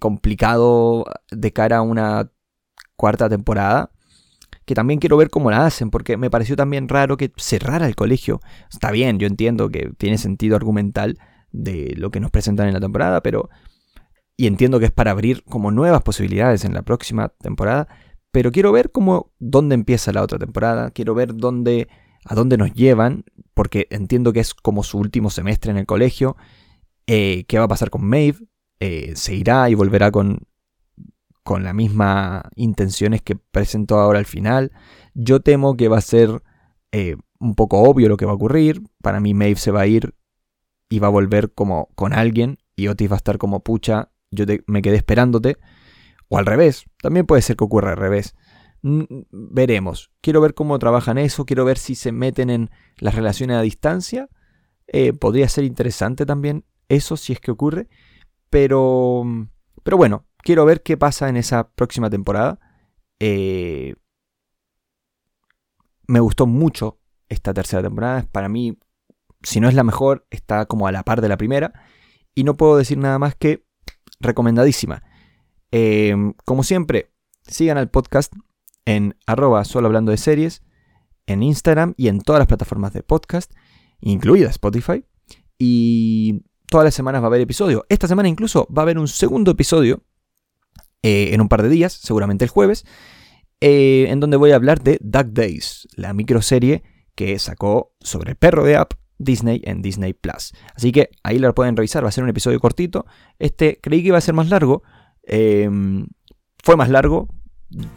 complicado 0.00 1.04
de 1.30 1.52
cara 1.52 1.78
a 1.78 1.82
una 1.82 2.30
cuarta 2.96 3.28
temporada 3.28 3.90
que 4.64 4.74
también 4.74 5.00
quiero 5.00 5.16
ver 5.16 5.30
cómo 5.30 5.50
la 5.50 5.66
hacen, 5.66 5.90
porque 5.90 6.16
me 6.16 6.30
pareció 6.30 6.56
también 6.56 6.88
raro 6.88 7.16
que 7.16 7.32
cerrara 7.36 7.86
el 7.86 7.96
colegio. 7.96 8.40
Está 8.70 8.90
bien, 8.90 9.18
yo 9.18 9.26
entiendo 9.26 9.68
que 9.68 9.92
tiene 9.98 10.18
sentido 10.18 10.56
argumental 10.56 11.18
de 11.50 11.94
lo 11.96 12.10
que 12.10 12.20
nos 12.20 12.30
presentan 12.30 12.68
en 12.68 12.74
la 12.74 12.80
temporada, 12.80 13.22
pero... 13.22 13.50
Y 14.36 14.46
entiendo 14.46 14.78
que 14.78 14.86
es 14.86 14.90
para 14.90 15.10
abrir 15.10 15.44
como 15.44 15.70
nuevas 15.70 16.02
posibilidades 16.02 16.64
en 16.64 16.74
la 16.74 16.82
próxima 16.82 17.28
temporada, 17.28 17.86
pero 18.32 18.50
quiero 18.50 18.72
ver 18.72 18.90
cómo, 18.90 19.32
dónde 19.38 19.74
empieza 19.74 20.12
la 20.12 20.22
otra 20.22 20.38
temporada, 20.38 20.90
quiero 20.90 21.14
ver 21.14 21.36
dónde, 21.36 21.88
a 22.24 22.34
dónde 22.34 22.56
nos 22.56 22.72
llevan, 22.72 23.24
porque 23.54 23.86
entiendo 23.90 24.32
que 24.32 24.40
es 24.40 24.54
como 24.54 24.82
su 24.82 24.98
último 24.98 25.30
semestre 25.30 25.70
en 25.70 25.76
el 25.76 25.86
colegio, 25.86 26.36
eh, 27.06 27.44
qué 27.46 27.58
va 27.58 27.66
a 27.66 27.68
pasar 27.68 27.90
con 27.90 28.04
Maeve, 28.04 28.38
eh, 28.80 29.12
se 29.14 29.34
irá 29.34 29.68
y 29.68 29.74
volverá 29.74 30.10
con, 30.10 30.40
con 31.44 31.62
las 31.62 31.74
mismas 31.74 32.42
intenciones 32.56 33.22
que 33.22 33.36
presentó 33.36 33.98
ahora 33.98 34.18
al 34.18 34.26
final. 34.26 34.72
Yo 35.14 35.40
temo 35.40 35.76
que 35.76 35.88
va 35.88 35.98
a 35.98 36.02
ser 36.02 36.42
eh, 36.90 37.16
un 37.38 37.54
poco 37.54 37.82
obvio 37.82 38.08
lo 38.08 38.16
que 38.16 38.24
va 38.24 38.32
a 38.32 38.36
ocurrir. 38.36 38.82
Para 39.02 39.20
mí 39.20 39.34
Maeve 39.34 39.60
se 39.60 39.70
va 39.70 39.82
a 39.82 39.86
ir 39.86 40.14
y 40.88 40.98
va 40.98 41.08
a 41.08 41.10
volver 41.10 41.52
como 41.52 41.90
con 41.94 42.12
alguien 42.12 42.58
y 42.76 42.88
Otis 42.88 43.10
va 43.10 43.14
a 43.14 43.18
estar 43.18 43.38
como 43.38 43.60
pucha, 43.60 44.10
yo 44.30 44.44
me 44.66 44.82
quedé 44.82 44.96
esperándote. 44.96 45.58
O 46.32 46.38
al 46.38 46.46
revés, 46.46 46.86
también 47.02 47.26
puede 47.26 47.42
ser 47.42 47.56
que 47.56 47.64
ocurra 47.64 47.90
al 47.90 47.98
revés. 47.98 48.34
veremos. 48.80 50.10
Quiero 50.22 50.40
ver 50.40 50.54
cómo 50.54 50.78
trabajan 50.78 51.18
eso, 51.18 51.44
quiero 51.44 51.66
ver 51.66 51.76
si 51.76 51.94
se 51.94 52.10
meten 52.10 52.48
en 52.48 52.70
las 52.96 53.14
relaciones 53.14 53.58
a 53.58 53.60
distancia. 53.60 54.30
Eh, 54.86 55.12
podría 55.12 55.46
ser 55.50 55.64
interesante 55.64 56.24
también 56.24 56.64
eso 56.88 57.18
si 57.18 57.34
es 57.34 57.38
que 57.38 57.50
ocurre. 57.50 57.90
Pero, 58.48 59.24
pero 59.82 59.98
bueno, 59.98 60.24
quiero 60.38 60.64
ver 60.64 60.82
qué 60.82 60.96
pasa 60.96 61.28
en 61.28 61.36
esa 61.36 61.68
próxima 61.68 62.08
temporada. 62.08 62.58
Eh, 63.20 63.94
me 66.06 66.20
gustó 66.20 66.46
mucho 66.46 66.98
esta 67.28 67.52
tercera 67.52 67.82
temporada. 67.82 68.26
Para 68.32 68.48
mí, 68.48 68.78
si 69.42 69.60
no 69.60 69.68
es 69.68 69.74
la 69.74 69.84
mejor, 69.84 70.26
está 70.30 70.64
como 70.64 70.86
a 70.86 70.92
la 70.92 71.02
par 71.02 71.20
de 71.20 71.28
la 71.28 71.36
primera. 71.36 71.74
Y 72.34 72.44
no 72.44 72.56
puedo 72.56 72.78
decir 72.78 72.96
nada 72.96 73.18
más 73.18 73.34
que 73.34 73.66
recomendadísima. 74.18 75.02
Eh, 75.72 76.14
como 76.44 76.62
siempre, 76.62 77.10
sigan 77.42 77.78
al 77.78 77.90
podcast 77.90 78.32
en 78.84 79.16
arroba 79.26 79.64
solo 79.64 79.86
hablando 79.86 80.10
de 80.10 80.18
series, 80.18 80.62
en 81.26 81.42
Instagram 81.42 81.94
y 81.96 82.08
en 82.08 82.20
todas 82.20 82.40
las 82.40 82.48
plataformas 82.48 82.92
de 82.92 83.02
podcast, 83.02 83.52
incluida 84.00 84.48
Spotify. 84.50 85.04
Y 85.58 86.42
todas 86.66 86.84
las 86.84 86.94
semanas 86.94 87.22
va 87.22 87.26
a 87.26 87.28
haber 87.28 87.40
episodio. 87.40 87.84
Esta 87.88 88.08
semana 88.08 88.28
incluso 88.28 88.66
va 88.66 88.82
a 88.82 88.84
haber 88.84 88.98
un 88.98 89.08
segundo 89.08 89.52
episodio 89.52 90.02
eh, 91.02 91.30
en 91.32 91.40
un 91.40 91.48
par 91.48 91.62
de 91.62 91.68
días, 91.68 91.92
seguramente 91.92 92.44
el 92.44 92.50
jueves, 92.50 92.84
eh, 93.60 94.06
en 94.08 94.20
donde 94.20 94.36
voy 94.36 94.52
a 94.52 94.56
hablar 94.56 94.82
de 94.82 94.98
Duck 95.00 95.28
Days, 95.28 95.88
la 95.96 96.12
microserie 96.14 96.82
que 97.14 97.38
sacó 97.38 97.94
sobre 98.00 98.30
el 98.30 98.36
perro 98.36 98.64
de 98.64 98.76
App 98.76 98.94
Disney 99.18 99.62
en 99.64 99.82
Disney 99.82 100.14
Plus. 100.14 100.52
Así 100.74 100.92
que 100.92 101.10
ahí 101.22 101.38
lo 101.38 101.54
pueden 101.54 101.76
revisar, 101.76 102.04
va 102.04 102.08
a 102.08 102.12
ser 102.12 102.24
un 102.24 102.30
episodio 102.30 102.58
cortito. 102.60 103.06
Este 103.38 103.78
creí 103.80 104.02
que 104.02 104.08
iba 104.08 104.18
a 104.18 104.22
ser 104.22 104.34
más 104.34 104.48
largo. 104.48 104.82
Em, 105.24 106.06
fue 106.62 106.76
más 106.76 106.88
largo 106.88 107.28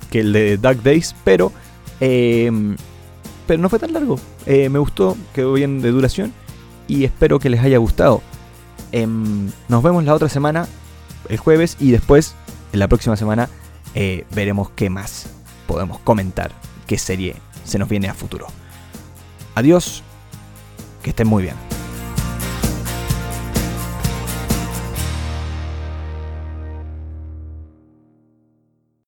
que 0.09 0.21
el 0.21 0.33
de 0.33 0.57
Duck 0.57 0.81
Days, 0.83 1.15
pero, 1.23 1.51
em, 1.99 2.75
pero 3.47 3.61
no 3.61 3.69
fue 3.69 3.79
tan 3.79 3.93
largo. 3.93 4.19
Eh, 4.45 4.69
me 4.69 4.79
gustó, 4.79 5.17
quedó 5.33 5.53
bien 5.53 5.81
de 5.81 5.91
duración 5.91 6.33
y 6.87 7.03
espero 7.03 7.39
que 7.39 7.49
les 7.49 7.61
haya 7.61 7.77
gustado. 7.77 8.21
Em, 8.91 9.51
nos 9.67 9.83
vemos 9.83 10.03
la 10.03 10.13
otra 10.13 10.29
semana, 10.29 10.67
el 11.29 11.37
jueves, 11.37 11.77
y 11.79 11.91
después, 11.91 12.35
en 12.71 12.79
la 12.79 12.87
próxima 12.87 13.15
semana, 13.15 13.49
eh, 13.93 14.25
veremos 14.33 14.69
qué 14.71 14.89
más 14.89 15.27
podemos 15.67 15.99
comentar, 15.99 16.51
qué 16.87 16.97
serie 16.97 17.35
se 17.63 17.79
nos 17.79 17.89
viene 17.89 18.07
a 18.07 18.13
futuro. 18.13 18.47
Adiós, 19.55 20.03
que 21.01 21.09
estén 21.09 21.27
muy 21.27 21.43
bien. 21.43 21.74